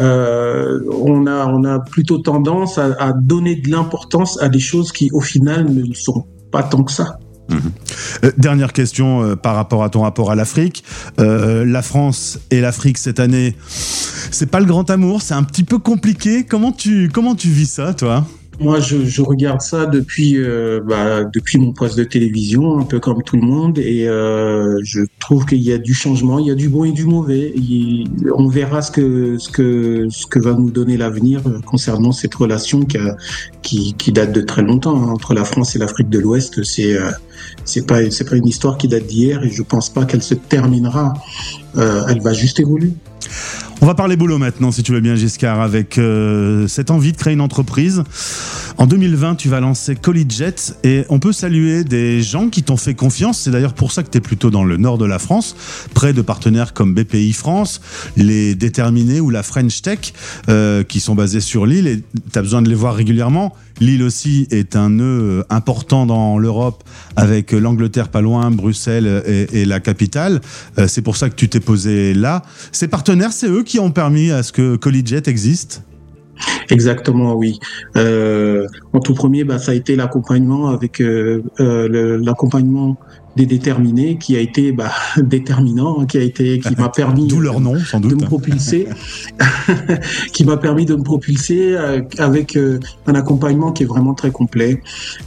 euh, 0.00 0.80
on 1.02 1.26
a, 1.26 1.46
on 1.46 1.64
a 1.64 1.78
plutôt 1.80 2.18
tendance 2.18 2.76
à, 2.76 2.94
à 2.98 3.12
donner 3.14 3.56
de 3.56 3.70
l'importance 3.70 4.40
à 4.42 4.50
des 4.50 4.58
choses 4.58 4.92
qui 4.92 5.08
au 5.12 5.20
final 5.20 5.72
ne 5.72 5.94
sont 5.94 6.26
pas 6.50 6.62
tant 6.62 6.82
que 6.82 6.92
ça. 6.92 7.18
Mmh. 7.48 7.56
Euh, 8.24 8.32
dernière 8.36 8.72
question 8.72 9.22
euh, 9.22 9.36
par 9.36 9.54
rapport 9.54 9.82
à 9.82 9.90
ton 9.90 10.02
rapport 10.02 10.30
à 10.30 10.34
l'Afrique. 10.34 10.84
Euh, 11.18 11.64
la 11.64 11.82
France 11.82 12.38
et 12.50 12.60
l'Afrique 12.60 12.98
cette 12.98 13.20
année, 13.20 13.56
c'est 13.66 14.50
pas 14.50 14.60
le 14.60 14.66
grand 14.66 14.88
amour, 14.90 15.22
c'est 15.22 15.34
un 15.34 15.44
petit 15.44 15.64
peu 15.64 15.78
compliqué. 15.78 16.44
Comment 16.44 16.72
tu, 16.72 17.10
comment 17.12 17.34
tu 17.34 17.48
vis 17.48 17.70
ça, 17.70 17.94
toi? 17.94 18.26
Moi, 18.60 18.80
je, 18.80 19.22
regarde 19.22 19.60
ça 19.60 19.86
depuis 19.86 20.36
bah, 20.84 21.22
depuis 21.22 21.58
mon 21.58 21.72
poste 21.72 21.96
de 21.96 22.02
télévision, 22.02 22.80
un 22.80 22.82
peu 22.82 22.98
comme 22.98 23.22
tout 23.22 23.36
le 23.36 23.46
monde, 23.46 23.78
et 23.78 24.06
je 24.06 25.06
trouve 25.20 25.46
qu'il 25.46 25.62
y 25.62 25.72
a 25.72 25.78
du 25.78 25.94
changement, 25.94 26.40
il 26.40 26.46
y 26.46 26.50
a 26.50 26.56
du 26.56 26.68
bon 26.68 26.82
et 26.82 26.90
du 26.90 27.04
mauvais. 27.04 27.54
On 28.34 28.48
verra 28.48 28.82
ce 28.82 28.90
que 28.90 29.38
ce 29.38 29.48
que 29.48 30.08
ce 30.10 30.26
que 30.26 30.40
va 30.40 30.54
nous 30.54 30.72
donner 30.72 30.96
l'avenir 30.96 31.40
concernant 31.66 32.10
cette 32.10 32.34
relation 32.34 32.84
qui, 33.62 33.94
qui, 33.94 34.12
date 34.12 34.32
de 34.32 34.40
très 34.40 34.62
longtemps 34.62 35.00
hein, 35.04 35.08
entre 35.08 35.34
la 35.34 35.44
France 35.44 35.76
et 35.76 35.78
l'Afrique 35.78 36.08
de 36.08 36.18
l'Ouest. 36.18 36.64
C'est 36.64 36.98
c'est 37.68 37.86
pas 37.86 37.98
pas 38.00 38.36
une 38.36 38.46
histoire 38.46 38.78
qui 38.78 38.88
date 38.88 39.06
d'hier, 39.06 39.42
et 39.44 39.50
je 39.50 39.62
pense 39.62 39.90
pas 39.90 40.04
qu'elle 40.04 40.22
se 40.22 40.34
terminera. 40.34 41.14
Euh, 41.76 42.06
elle 42.08 42.20
va 42.20 42.32
juste 42.32 42.60
évoluer. 42.60 42.92
On 43.80 43.86
va 43.86 43.94
parler 43.94 44.16
boulot 44.16 44.38
maintenant, 44.38 44.72
si 44.72 44.82
tu 44.82 44.92
veux 44.92 45.00
bien, 45.00 45.14
Giscard, 45.14 45.60
avec 45.60 45.98
euh, 45.98 46.66
cette 46.66 46.90
envie 46.90 47.12
de 47.12 47.16
créer 47.16 47.34
une 47.34 47.40
entreprise. 47.40 48.02
En 48.76 48.86
2020, 48.86 49.36
tu 49.36 49.48
vas 49.48 49.60
lancer 49.60 49.94
Collegiate 49.94 50.76
et 50.82 51.04
on 51.08 51.20
peut 51.20 51.32
saluer 51.32 51.84
des 51.84 52.20
gens 52.20 52.48
qui 52.48 52.64
t'ont 52.64 52.76
fait 52.76 52.94
confiance. 52.94 53.40
C'est 53.40 53.50
d'ailleurs 53.50 53.74
pour 53.74 53.92
ça 53.92 54.02
que 54.02 54.10
tu 54.10 54.18
es 54.18 54.20
plutôt 54.20 54.50
dans 54.50 54.64
le 54.64 54.76
nord 54.76 54.98
de 54.98 55.04
la 55.04 55.20
France, 55.20 55.54
près 55.94 56.12
de 56.12 56.22
partenaires 56.22 56.74
comme 56.74 56.92
BPI 56.92 57.32
France, 57.32 57.80
les 58.16 58.56
Déterminés 58.56 59.20
ou 59.20 59.30
la 59.30 59.44
French 59.44 59.82
Tech, 59.82 60.12
euh, 60.48 60.82
qui 60.82 60.98
sont 60.98 61.14
basés 61.14 61.40
sur 61.40 61.64
l'île 61.64 61.86
et 61.86 62.02
tu 62.32 62.38
as 62.38 62.42
besoin 62.42 62.62
de 62.62 62.68
les 62.68 62.74
voir 62.74 62.94
régulièrement. 62.94 63.54
L'île 63.80 64.02
aussi 64.02 64.46
est 64.50 64.76
un 64.76 64.90
nœud 64.90 65.44
important 65.50 66.06
dans 66.06 66.38
l'Europe 66.38 66.84
avec 67.16 67.52
l'Angleterre 67.52 68.08
pas 68.08 68.20
loin, 68.20 68.50
Bruxelles 68.50 69.22
et, 69.26 69.60
et 69.60 69.64
la 69.64 69.80
capitale. 69.80 70.40
Euh, 70.78 70.86
c'est 70.88 71.02
pour 71.02 71.16
ça 71.16 71.30
que 71.30 71.34
tu 71.34 71.48
t'es 71.48 71.60
posé 71.60 72.14
là. 72.14 72.42
Ces 72.72 72.88
partenaires, 72.88 73.32
c'est 73.32 73.48
eux 73.48 73.62
qui 73.62 73.78
ont 73.78 73.90
permis 73.90 74.30
à 74.30 74.42
ce 74.42 74.52
que 74.52 74.76
Collegiate 74.76 75.28
existe? 75.28 75.82
Exactement, 76.70 77.34
oui. 77.34 77.58
Euh, 77.96 78.66
en 78.92 79.00
tout 79.00 79.14
premier, 79.14 79.44
bah, 79.44 79.58
ça 79.58 79.72
a 79.72 79.74
été 79.74 79.96
l'accompagnement 79.96 80.68
avec 80.68 81.00
euh, 81.00 81.42
euh, 81.60 82.18
l'accompagnement 82.22 82.96
des 83.38 83.46
déterminés 83.46 84.18
qui 84.18 84.36
a 84.36 84.40
été 84.40 84.72
bah, 84.72 84.90
déterminant, 85.16 86.04
qui 86.06 86.18
a 86.18 86.22
été, 86.22 86.58
qui 86.58 86.74
m'a 86.76 86.88
permis 87.02 87.28
D'où 87.28 87.40
leur 87.40 87.60
nom, 87.60 87.78
sans 87.78 88.00
doute. 88.00 88.10
de 88.10 88.16
me 88.16 88.26
propulser, 88.26 88.88
qui 90.32 90.44
m'a 90.44 90.56
permis 90.56 90.84
de 90.84 90.96
me 90.96 91.02
propulser 91.02 91.74
euh, 91.76 92.02
avec 92.18 92.56
euh, 92.56 92.80
un 93.06 93.14
accompagnement 93.14 93.70
qui 93.72 93.84
est 93.84 93.86
vraiment 93.86 94.14
très 94.14 94.30
complet, 94.32 94.82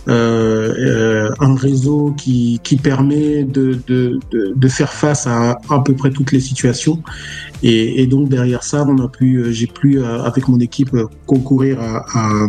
euh, 0.09 1.29
un 1.39 1.55
réseau 1.55 2.13
qui, 2.17 2.59
qui 2.63 2.75
permet 2.75 3.43
de, 3.43 3.79
de, 3.87 4.19
de, 4.31 4.53
de 4.55 4.67
faire 4.67 4.91
face 4.91 5.25
à 5.27 5.59
à 5.69 5.79
peu 5.83 5.93
près 5.93 6.11
toutes 6.11 6.31
les 6.33 6.41
situations. 6.41 7.01
Et, 7.63 8.01
et 8.01 8.07
donc 8.07 8.27
derrière 8.29 8.63
ça, 8.63 8.85
on 8.87 8.97
a 8.99 9.07
pu, 9.07 9.45
j'ai 9.53 9.67
pu 9.67 10.03
avec 10.03 10.47
mon 10.47 10.59
équipe 10.59 10.95
concourir 11.25 11.79
à, 11.79 12.05
à- 12.13 12.47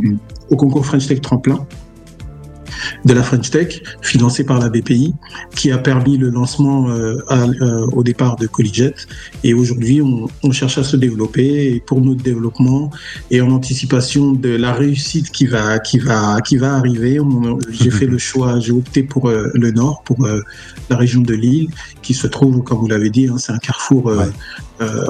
au 0.51 0.57
concours 0.57 0.85
French 0.85 1.07
Tech 1.07 1.21
Tremplin 1.21 1.67
de 3.05 3.13
la 3.13 3.23
French 3.23 3.51
Tech, 3.51 3.83
financé 4.01 4.45
par 4.45 4.59
la 4.59 4.69
BPI, 4.69 5.15
qui 5.55 5.71
a 5.71 5.79
permis 5.79 6.17
le 6.19 6.31
lancement 6.31 6.89
euh, 6.91 7.19
à- 7.29 7.45
euh, 7.45 7.87
au 7.93 8.03
départ 8.03 8.37
de 8.37 8.47
Collegiate. 8.47 9.07
Et 9.45 9.55
aujourd'hui, 9.55 10.01
on, 10.03 10.29
on 10.43 10.53
cherche 10.53 10.79
à 10.79 10.85
se 10.85 10.97
développer. 10.97 11.75
Et 11.75 11.81
pour 11.81 12.01
notre 12.01 12.23
développement 12.23 12.91
et 13.31 13.41
en 13.41 13.51
anticipation 13.51 14.33
de 14.33 14.51
la 14.51 14.73
réussite 14.73 15.31
qui 15.31 15.47
va, 15.47 15.79
qui 15.79 15.99
va, 15.99 16.41
qui 16.41 16.57
va 16.57 16.75
arriver, 16.75 17.19
j'ai 17.71 17.91
fait 17.99 18.07
le 18.07 18.19
choix, 18.19 18.59
j'ai 18.61 18.73
opté 18.73 19.03
pour 19.03 19.29
euh, 19.29 19.51
le 19.55 19.71
Nord, 19.71 20.03
pour 20.05 20.27
la 20.91 20.97
région 20.97 21.21
de 21.23 21.35
Lille, 21.35 21.69
qui 22.03 22.15
se 22.15 22.27
trouve, 22.27 22.63
comme 22.63 22.79
vous 22.79 22.89
l'avez 22.89 23.11
dit, 23.11 23.27
hein, 23.29 23.37
c'est 23.39 23.53
un 23.53 23.59
carrefour 23.59 24.13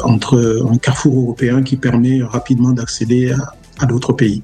entre 0.05 0.67
un 0.71 0.77
carrefour 0.77 1.17
européen 1.19 1.63
qui 1.63 1.77
permet 1.77 2.23
rapidement 2.23 2.73
d'accéder 2.73 3.33
à, 3.33 3.55
à 3.79 3.87
d'autres 3.87 4.12
pays. 4.12 4.43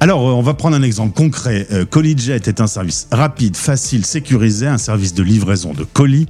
Alors, 0.00 0.28
euh, 0.28 0.32
on 0.32 0.42
va 0.42 0.54
prendre 0.54 0.76
un 0.76 0.82
exemple 0.82 1.14
concret. 1.14 1.66
Euh, 1.72 1.84
Collegiate 1.84 2.48
est 2.48 2.60
un 2.60 2.66
service 2.66 3.08
rapide, 3.10 3.56
facile, 3.56 4.04
sécurisé, 4.04 4.66
un 4.66 4.78
service 4.78 5.14
de 5.14 5.22
livraison 5.22 5.72
de 5.72 5.84
colis. 5.84 6.26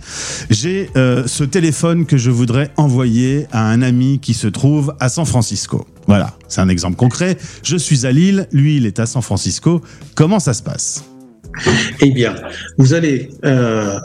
J'ai 0.51 0.91
euh, 0.97 1.27
ce 1.27 1.45
téléphone 1.45 2.07
que 2.07 2.17
je 2.17 2.31
voudrais 2.31 2.71
envoyer 2.77 3.47
à 3.53 3.69
un 3.69 3.83
ami 3.83 4.19
qui 4.21 4.35
se 4.35 4.47
trouve 4.47 4.95
à 5.01 5.09
San 5.09 5.27
Francisco. 5.27 5.87
Voilà, 6.07 6.37
c'est 6.49 6.61
un 6.61 6.69
exemple 6.69 6.97
concret. 6.97 7.37
Je 7.63 7.77
suis 7.77 8.07
à 8.07 8.13
Lille, 8.13 8.47
lui, 8.53 8.77
il 8.77 8.87
est 8.87 9.01
à 9.01 9.07
San 9.07 9.23
Francisco. 9.23 9.81
Comment 10.15 10.39
ça 10.39 10.55
se 10.55 10.63
passe? 10.63 11.05
Eh 12.01 12.11
bien, 12.11 12.35
vous 12.77 12.93
allez 12.95 13.31
euh, 13.45 13.99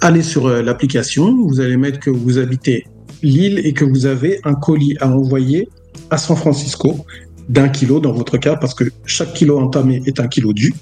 aller 0.00 0.22
sur 0.22 0.48
l'application, 0.48 1.46
vous 1.46 1.60
allez 1.60 1.76
mettre 1.76 1.98
que 1.98 2.10
vous 2.10 2.38
habitez 2.38 2.86
Lille 3.22 3.60
et 3.64 3.72
que 3.72 3.84
vous 3.84 4.06
avez 4.06 4.40
un 4.44 4.54
colis 4.54 4.96
à 5.00 5.08
envoyer 5.08 5.68
à 6.10 6.18
San 6.18 6.36
Francisco 6.36 7.04
d'un 7.48 7.68
kilo 7.68 8.00
dans 8.00 8.12
votre 8.12 8.38
cas, 8.38 8.56
parce 8.56 8.74
que 8.74 8.84
chaque 9.06 9.34
kilo 9.34 9.58
entamé 9.58 10.02
est 10.06 10.20
un 10.20 10.28
kilo 10.28 10.52
dû. 10.52 10.74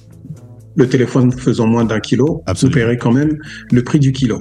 Le 0.76 0.88
téléphone 0.88 1.32
faisant 1.32 1.66
moins 1.66 1.84
d'un 1.84 2.00
kilo, 2.00 2.42
vous 2.60 2.70
paierez 2.70 2.96
quand 2.96 3.12
même 3.12 3.38
le 3.72 3.82
prix 3.82 3.98
du 3.98 4.12
kilo. 4.12 4.40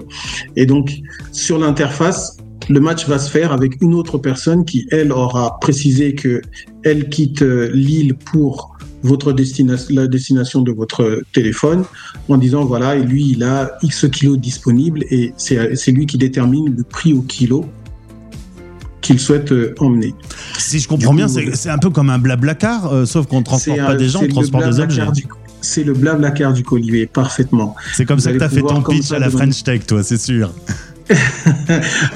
Et 0.56 0.66
donc, 0.66 0.92
sur 1.32 1.58
l'interface, 1.58 2.38
le 2.70 2.80
match 2.80 3.08
va 3.08 3.18
se 3.18 3.32
faire 3.32 3.52
avec 3.52 3.82
une 3.82 3.96
autre 3.96 4.18
personne 4.18 4.64
qui, 4.64 4.88
elle, 4.92 5.12
aura 5.12 5.58
précisé 5.60 6.14
que 6.14 6.42
elle 6.84 7.10
quitte 7.10 7.42
euh, 7.42 7.72
l'île 7.74 8.16
pour 8.16 8.78
votre 9.02 9.32
destination, 9.34 9.96
la 9.96 10.08
destination 10.08 10.62
de 10.62 10.72
votre 10.72 11.24
téléphone, 11.34 11.84
en 12.28 12.38
disant 12.38 12.66
voilà, 12.66 12.96
et 12.96 13.04
lui, 13.04 13.32
il 13.32 13.44
a 13.44 13.78
X 13.82 14.08
kilos 14.12 14.38
disponibles 14.38 15.04
et 15.10 15.34
c'est 15.38 15.76
c'est 15.76 15.92
lui 15.92 16.06
qui 16.06 16.18
détermine 16.18 16.76
le 16.76 16.84
prix 16.84 17.14
au 17.14 17.22
kilo 17.22 17.66
qu'il 19.10 19.20
souhaite 19.20 19.52
euh, 19.52 19.74
emmener. 19.80 20.14
Si 20.60 20.80
je 20.80 20.88
comprends 20.88 21.16
bien, 21.16 21.28
c'est 21.28 21.56
c'est 21.56 21.70
un 21.72 21.80
peu 21.80 21.90
comme 21.90 22.12
un 22.12 22.20
blablacar, 22.20 22.94
euh, 22.94 23.06
sauf 23.06 23.26
qu'on 23.26 23.40
ne 23.40 23.44
transporte 23.44 23.80
pas 23.80 23.96
des 23.96 24.08
gens, 24.08 24.22
on 24.22 24.28
transporte 24.28 24.70
des 24.70 24.80
objets. 24.80 25.02
C'est 25.62 25.84
le 25.84 25.94
blablacar 25.94 26.54
du 26.54 26.64
collier, 26.64 27.08
parfaitement. 27.08 27.76
C'est 27.94 28.06
comme 28.06 28.18
Vous 28.18 28.24
ça 28.24 28.32
que 28.32 28.38
tu 28.38 28.44
as 28.44 28.50
fait 28.50 28.62
ton 28.62 28.82
pitch 28.84 29.12
à 29.12 29.20
la 29.20 29.32
French 29.32 29.64
Tech, 29.64 29.86
toi, 29.88 30.04
c'est 30.04 30.20
sûr. 30.20 30.54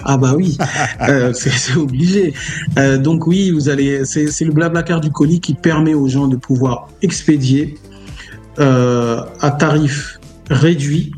Ah 0.03 0.17
bah 0.17 0.35
oui, 0.37 0.55
Euh, 1.09 1.33
c'est 1.33 1.75
obligé. 1.75 2.35
Euh, 2.77 2.99
donc 2.99 3.25
oui, 3.25 3.49
vous 3.49 3.67
allez, 3.69 4.05
c'est 4.05 4.45
le 4.45 4.51
blablacar 4.51 5.01
du 5.01 5.09
colis 5.09 5.41
qui 5.41 5.55
permet 5.55 5.95
aux 5.95 6.07
gens 6.07 6.27
de 6.27 6.35
pouvoir 6.35 6.89
expédier 7.01 7.73
euh, 8.59 9.23
à 9.41 9.49
tarif 9.49 10.19
réduit 10.51 11.11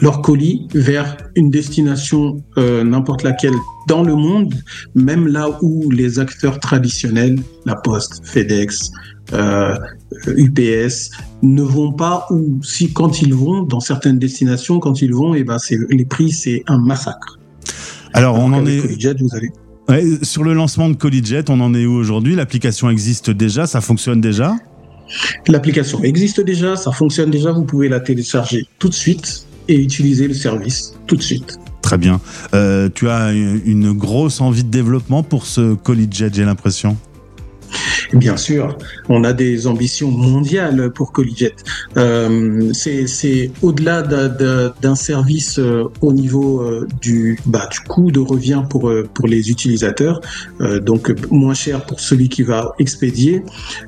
leur 0.00 0.22
colis 0.22 0.68
vers 0.72 1.18
une 1.36 1.50
destination 1.50 2.42
euh, 2.56 2.82
n'importe 2.82 3.22
laquelle 3.22 3.52
dans 3.90 4.04
le 4.04 4.14
monde, 4.14 4.54
même 4.94 5.26
là 5.26 5.48
où 5.62 5.90
les 5.90 6.20
acteurs 6.20 6.60
traditionnels, 6.60 7.40
la 7.66 7.74
Poste, 7.74 8.20
FedEx, 8.24 8.92
euh, 9.32 9.76
UPS, 10.28 11.10
ne 11.42 11.62
vont 11.62 11.92
pas 11.92 12.26
ou 12.30 12.60
si 12.62 12.92
quand 12.92 13.20
ils 13.20 13.34
vont 13.34 13.62
dans 13.62 13.80
certaines 13.80 14.20
destinations, 14.20 14.78
quand 14.78 15.02
ils 15.02 15.12
vont, 15.12 15.34
et 15.34 15.42
ben 15.42 15.58
c'est 15.58 15.76
les 15.90 16.04
prix 16.04 16.30
c'est 16.30 16.62
un 16.68 16.78
massacre. 16.78 17.38
Alors, 18.12 18.36
on 18.38 18.52
en 18.52 18.64
avec 18.64 18.68
est. 18.68 18.80
Collegiate, 18.82 19.20
vous 19.20 19.36
allez 19.36 19.50
Ouais, 19.88 20.04
sur 20.22 20.44
le 20.44 20.54
lancement 20.54 20.88
de 20.88 20.94
Collegiate, 20.94 21.50
on 21.50 21.58
en 21.58 21.74
est 21.74 21.84
où 21.84 21.94
aujourd'hui? 21.94 22.36
L'application 22.36 22.90
existe 22.90 23.30
déjà, 23.30 23.66
ça 23.66 23.80
fonctionne 23.80 24.20
déjà? 24.20 24.54
L'application 25.48 26.00
existe 26.04 26.40
déjà, 26.40 26.76
ça 26.76 26.92
fonctionne 26.92 27.30
déjà, 27.30 27.50
vous 27.50 27.64
pouvez 27.64 27.88
la 27.88 27.98
télécharger 27.98 28.66
tout 28.78 28.88
de 28.88 28.94
suite 28.94 29.46
et 29.66 29.74
utiliser 29.74 30.28
le 30.28 30.34
service 30.34 30.94
tout 31.08 31.16
de 31.16 31.22
suite. 31.22 31.58
Très 31.90 31.98
bien. 31.98 32.20
Euh, 32.54 32.88
tu 32.94 33.10
as 33.10 33.32
une 33.32 33.90
grosse 33.90 34.40
envie 34.40 34.62
de 34.62 34.70
développement 34.70 35.24
pour 35.24 35.44
ce 35.44 35.74
Collegiate, 35.74 36.32
j'ai 36.32 36.44
l'impression? 36.44 36.96
Bien 38.12 38.36
sûr, 38.36 38.76
on 39.08 39.24
a 39.24 39.32
des 39.32 39.66
ambitions 39.66 40.10
mondiales 40.10 40.90
pour 40.92 41.12
Collegiate. 41.12 41.62
Euh, 41.96 42.72
c'est 42.72 43.50
au-delà 43.62 44.02
d'un- 44.02 44.94
service 44.94 45.58
euh, 45.58 45.84
au 46.00 46.12
niveau 46.12 46.60
euh, 46.60 46.86
du, 47.00 47.38
bah, 47.46 47.68
du 47.70 47.80
coût 47.80 48.10
de 48.10 48.18
revient 48.20 48.62
pour, 48.68 48.88
euh, 48.88 49.08
pour 49.14 49.26
les 49.28 49.50
utilisateurs, 49.50 50.20
donc 50.82 51.12
moins 51.30 51.54
cher 51.54 51.86
pour 51.86 52.00
celui 52.00 52.28
qui 52.28 52.42
va 52.42 52.74
expédier, 52.78 53.42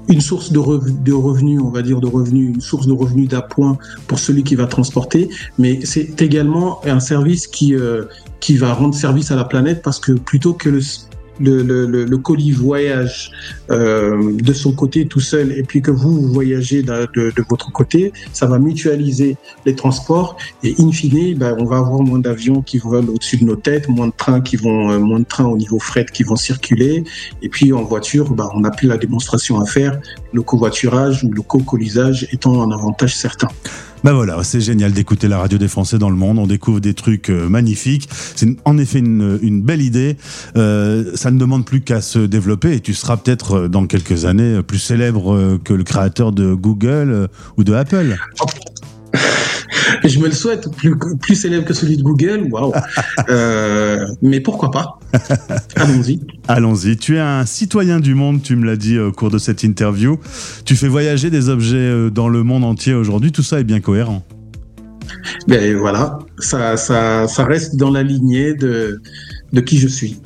une 0.09 0.20
source 0.20 0.53
de, 0.53 0.59
rev- 0.59 1.03
de 1.03 1.12
revenus, 1.12 1.61
on 1.62 1.70
va 1.70 1.83
dire 1.83 2.01
de 2.01 2.07
revenus, 2.07 2.55
une 2.55 2.61
source 2.61 2.87
de 2.87 2.93
revenus 2.93 3.28
d'appoint 3.28 3.76
pour 4.07 4.18
celui 4.18 4.43
qui 4.43 4.55
va 4.55 4.66
transporter, 4.66 5.28
mais 5.59 5.80
c'est 5.85 6.20
également 6.22 6.80
un 6.87 7.01
service 7.01 7.47
qui, 7.47 7.74
qui 8.41 8.57
va 8.57 8.72
rendre 8.72 8.95
service 8.95 9.30
à 9.30 9.37
la 9.37 9.45
planète 9.45 9.83
parce 9.83 9.99
que 9.99 10.12
plutôt 10.12 10.53
que 10.55 10.68
le 10.68 10.80
le, 11.43 12.16
colis 12.16 12.53
voyage 12.53 13.30
euh, 13.70 14.32
de 14.34 14.53
son 14.53 14.72
côté 14.72 15.07
tout 15.07 15.20
seul 15.20 15.53
et 15.53 15.62
puis 15.62 15.82
que 15.82 15.90
vous, 15.90 16.28
voyagez 16.32 16.82
de 16.82 17.45
votre 17.49 17.72
côté, 17.72 18.12
ça 18.32 18.47
va 18.47 18.59
mutualiser 18.59 19.36
les 19.66 19.74
transports 19.74 20.36
et 20.62 20.74
in 20.78 20.90
fine, 20.93 21.36
ben, 21.36 21.57
on 21.59 21.64
va 21.64 21.78
avoir 21.78 22.01
moins 22.03 22.18
d'avions 22.18 22.62
qui 22.62 22.78
volent 22.78 23.12
au-dessus 23.12 23.38
de 23.38 23.45
nos 23.45 23.57
têtes, 23.57 23.88
moins 23.88 24.09
de 24.09 24.12
trains 24.16 24.40
qui 24.40 24.57
vont, 24.57 24.90
euh, 24.90 24.99
moins 24.99 25.20
de 25.20 25.24
trains 25.24 25.47
au 25.47 25.57
niveau 25.57 25.78
fret 25.78 26.07
qui 26.12 26.22
vont 26.22 26.36
circuler 26.36 27.05
et 27.43 27.49
puis 27.49 27.72
en 27.72 27.82
voiture, 27.82 28.32
ben, 28.34 28.49
on 28.55 28.61
n'a 28.61 28.70
plus 28.70 28.88
la 28.88 28.99
démonstration 28.99 29.61
à 29.61 29.66
faire, 29.66 30.01
le 30.32 30.43
covoiturage 30.43 31.24
ou 31.24 31.30
le 31.30 31.43
co-colisage 31.43 32.28
étant 32.32 32.62
un 32.62 32.70
avantage 32.72 33.16
certain. 33.16 33.49
Bah 34.05 34.12
voilà, 34.12 34.42
c'est 34.42 34.61
génial 34.61 34.90
d'écouter 34.92 35.28
la 35.28 35.38
radio 35.38 35.59
des 35.59 35.68
Français 35.68 35.96
dans 35.96 36.11
le 36.11 36.16
monde. 36.16 36.38
On 36.40 36.48
découvre 36.48 36.80
des 36.80 36.92
trucs 36.92 37.30
euh, 37.30 37.48
magnifiques. 37.48 38.09
C'est 38.34 38.48
en 38.64 38.76
effet 38.76 38.98
une, 38.98 39.62
belle 39.62 39.80
idée. 39.80 40.16
Euh, 40.57 41.12
ça 41.14 41.30
ne 41.30 41.38
demande 41.38 41.64
plus 41.64 41.82
qu'à 41.82 42.00
se 42.00 42.18
développer 42.18 42.74
et 42.74 42.80
tu 42.80 42.94
seras 42.94 43.16
peut-être 43.16 43.53
euh, 43.53 43.68
dans 43.68 43.86
quelques 43.86 44.24
années 44.24 44.57
euh, 44.57 44.62
plus 44.62 44.78
célèbre 44.78 45.59
que 45.62 45.72
le 45.72 45.84
créateur 45.84 46.32
de 46.32 46.53
Google 46.53 47.28
ou 47.57 47.64
de 47.64 47.74
Apple. 47.74 48.16
Je 50.04 50.18
me 50.18 50.26
le 50.26 50.32
souhaite, 50.32 50.70
plus, 50.76 50.96
plus 50.96 51.34
célèbre 51.34 51.66
que 51.66 51.74
celui 51.74 51.96
de 51.96 52.02
Google, 52.02 52.48
waouh. 52.50 52.72
Euh, 53.28 54.06
mais 54.20 54.40
pourquoi 54.40 54.70
pas? 54.70 54.98
Allons-y. 55.76 56.20
Allons-y. 56.48 56.96
Tu 56.96 57.16
es 57.16 57.20
un 57.20 57.44
citoyen 57.46 58.00
du 58.00 58.14
monde, 58.14 58.42
tu 58.42 58.56
me 58.56 58.64
l'as 58.64 58.76
dit 58.76 58.98
au 58.98 59.12
cours 59.12 59.30
de 59.30 59.38
cette 59.38 59.62
interview. 59.62 60.18
Tu 60.64 60.76
fais 60.76 60.88
voyager 60.88 61.30
des 61.30 61.48
objets 61.48 61.76
euh, 61.76 62.10
dans 62.10 62.28
le 62.28 62.42
monde 62.42 62.64
entier 62.64 62.94
aujourd'hui. 62.94 63.32
Tout 63.32 63.42
ça 63.42 63.60
est 63.60 63.64
bien 63.64 63.80
cohérent. 63.80 64.24
Ben 65.46 65.76
voilà, 65.76 66.18
ça, 66.38 66.76
ça, 66.76 67.28
ça 67.28 67.44
reste 67.44 67.76
dans 67.76 67.90
la 67.90 68.02
lignée 68.02 68.54
de, 68.54 69.00
de 69.52 69.60
qui 69.60 69.78
je 69.78 69.88
suis. 69.88 70.20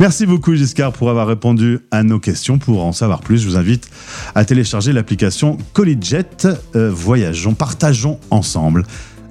Merci 0.00 0.26
beaucoup 0.26 0.54
Giscard 0.54 0.92
pour 0.92 1.10
avoir 1.10 1.26
répondu 1.26 1.80
à 1.90 2.04
nos 2.04 2.20
questions. 2.20 2.58
Pour 2.58 2.84
en 2.84 2.92
savoir 2.92 3.20
plus, 3.20 3.38
je 3.38 3.48
vous 3.48 3.56
invite 3.56 3.90
à 4.36 4.44
télécharger 4.44 4.92
l'application 4.92 5.58
Collegiate. 5.72 6.46
Euh, 6.76 6.90
voyageons, 6.92 7.54
partageons 7.54 8.20
ensemble. 8.30 8.84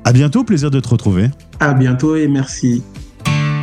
À 0.04 0.12
bientôt, 0.12 0.44
plaisir 0.44 0.70
de 0.70 0.82
te 0.82 0.90
retrouver. 0.90 1.30
À 1.62 1.74
bientôt 1.74 2.18
et 2.18 2.28
merci. 2.28 2.84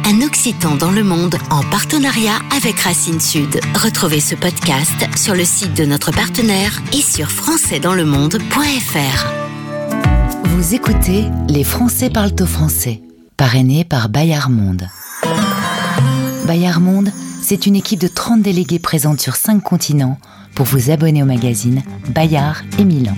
Un 0.06 0.20
Occitan 0.22 0.76
dans 0.76 0.90
le 0.90 1.02
monde 1.02 1.36
en 1.50 1.62
partenariat 1.62 2.38
avec 2.56 2.80
Racine 2.80 3.20
Sud. 3.20 3.60
Retrouvez 3.74 4.20
ce 4.20 4.34
podcast 4.34 5.06
sur 5.16 5.34
le 5.34 5.44
site 5.44 5.74
de 5.74 5.84
notre 5.84 6.10
partenaire 6.10 6.82
et 6.92 7.02
sur 7.02 7.30
françaisdanslemonde.fr. 7.30 9.26
Vous 10.44 10.74
écoutez 10.74 11.24
Les 11.48 11.64
Français 11.64 12.08
parlent 12.10 12.36
au 12.40 12.46
français, 12.46 13.02
parrainé 13.36 13.84
par 13.84 14.08
Bayard 14.08 14.50
Monde. 14.50 14.88
Bayard 16.46 16.82
Monde, 16.82 17.10
c'est 17.42 17.66
une 17.66 17.74
équipe 17.74 18.00
de 18.00 18.08
30 18.08 18.42
délégués 18.42 18.78
présente 18.78 19.18
sur 19.18 19.34
5 19.34 19.62
continents 19.62 20.18
pour 20.54 20.66
vous 20.66 20.90
abonner 20.90 21.22
au 21.22 21.26
magazine 21.26 21.82
Bayard 22.10 22.62
et 22.78 22.84
Milan. 22.84 23.16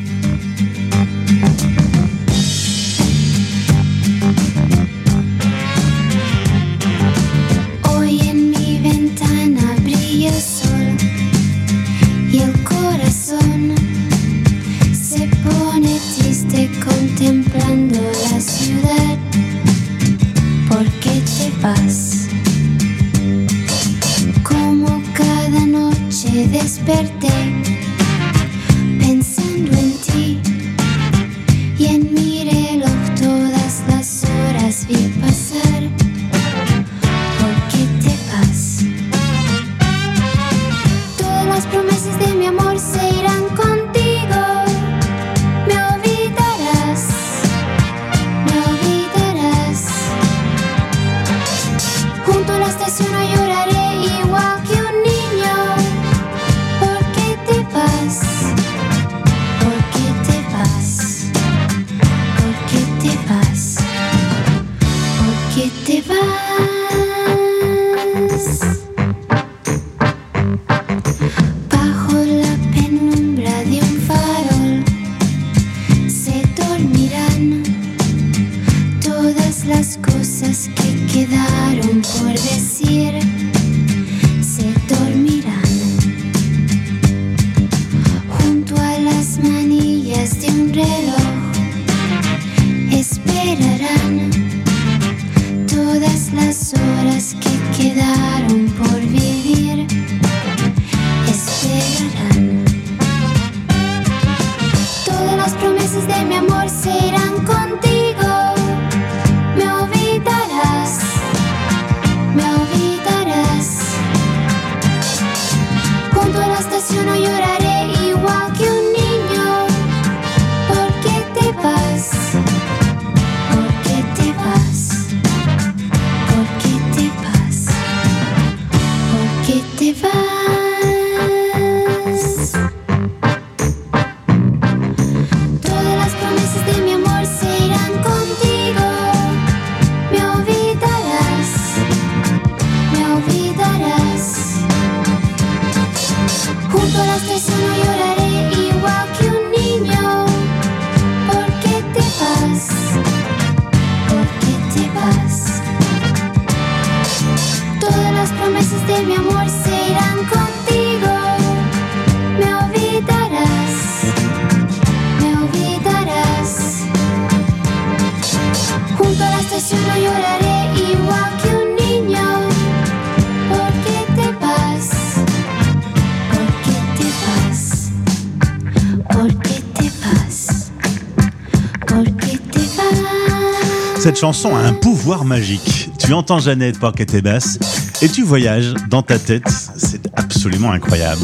Cette 184.17 184.23
chanson 184.23 184.57
a 184.57 184.61
un 184.61 184.73
pouvoir 184.73 185.27
magique. 185.27 185.91
Tu 185.99 186.15
entends 186.15 186.39
Jeannette 186.39 186.81
par 186.81 186.95
tes 186.95 187.21
basses 187.21 187.59
et 188.01 188.09
tu 188.09 188.23
voyages 188.23 188.73
dans 188.89 189.03
ta 189.03 189.19
tête. 189.19 189.47
C'est 189.77 190.09
absolument 190.17 190.71
incroyable. 190.71 191.21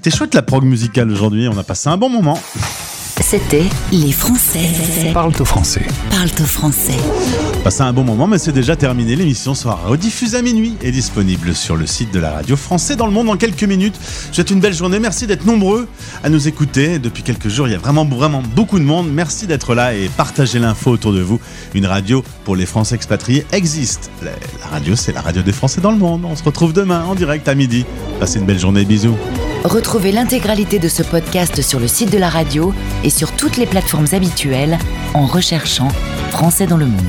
T'es 0.00 0.12
chouette 0.12 0.32
la 0.32 0.42
prog 0.42 0.62
musicale 0.62 1.10
aujourd'hui, 1.10 1.48
on 1.48 1.58
a 1.58 1.64
passé 1.64 1.88
un 1.88 1.96
bon 1.96 2.08
moment. 2.08 2.38
C'était 3.20 3.64
Les 3.90 4.12
Français 4.12 5.10
Parle 5.12 5.32
au 5.40 5.44
français. 5.44 5.88
Parlent 6.10 6.28
français. 6.28 6.96
Passé 7.64 7.82
un 7.82 7.92
bon 7.92 8.04
moment, 8.04 8.26
mais 8.26 8.38
c'est 8.38 8.52
déjà 8.52 8.76
terminé. 8.76 9.16
L'émission 9.16 9.54
sera 9.54 9.74
rediffusée 9.74 10.36
à 10.36 10.42
minuit 10.42 10.76
et 10.82 10.90
disponible 10.90 11.54
sur 11.54 11.76
le 11.76 11.86
site 11.86 12.12
de 12.12 12.20
la 12.20 12.30
radio 12.30 12.56
français 12.56 12.96
dans 12.96 13.06
le 13.06 13.12
monde 13.12 13.28
en 13.28 13.36
quelques 13.36 13.64
minutes. 13.64 13.94
Je 13.96 14.28
vous 14.28 14.34
souhaite 14.34 14.50
une 14.50 14.60
belle 14.60 14.74
journée. 14.74 14.98
Merci 14.98 15.26
d'être 15.26 15.44
nombreux 15.44 15.88
à 16.22 16.28
nous 16.28 16.48
écouter. 16.48 16.98
Depuis 16.98 17.22
quelques 17.22 17.48
jours, 17.48 17.68
il 17.68 17.72
y 17.72 17.74
a 17.74 17.78
vraiment, 17.78 18.04
vraiment 18.04 18.42
beaucoup 18.54 18.78
de 18.78 18.84
monde. 18.84 19.08
Merci 19.12 19.46
d'être 19.46 19.74
là 19.74 19.94
et 19.94 20.08
partagez 20.16 20.58
l'info 20.58 20.90
autour 20.90 21.12
de 21.12 21.20
vous. 21.20 21.40
Une 21.74 21.86
radio 21.86 22.24
pour 22.44 22.56
les 22.56 22.66
Français 22.66 22.94
expatriés 22.94 23.44
existe. 23.52 24.10
La 24.22 24.32
radio, 24.70 24.96
c'est 24.96 25.12
la 25.12 25.20
radio 25.20 25.42
des 25.42 25.52
Français 25.52 25.80
dans 25.80 25.92
le 25.92 25.98
monde. 25.98 26.24
On 26.24 26.36
se 26.36 26.44
retrouve 26.44 26.72
demain 26.72 27.04
en 27.04 27.14
direct 27.14 27.48
à 27.48 27.54
midi. 27.54 27.84
Passez 28.20 28.38
une 28.38 28.46
belle 28.46 28.58
journée. 28.58 28.84
Bisous. 28.84 29.16
Retrouvez 29.64 30.12
l'intégralité 30.12 30.78
de 30.78 30.88
ce 30.88 31.02
podcast 31.02 31.62
sur 31.62 31.80
le 31.80 31.88
site 31.88 32.12
de 32.12 32.18
la 32.18 32.28
radio 32.28 32.72
et 33.02 33.10
sur 33.10 33.32
toutes 33.32 33.56
les 33.56 33.66
plateformes 33.66 34.06
habituelles 34.12 34.78
en 35.14 35.26
recherchant 35.26 35.88
Français 36.30 36.66
dans 36.66 36.76
le 36.76 36.86
monde. 36.86 37.00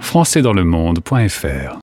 françaisdanslemonde.fr 0.00 1.76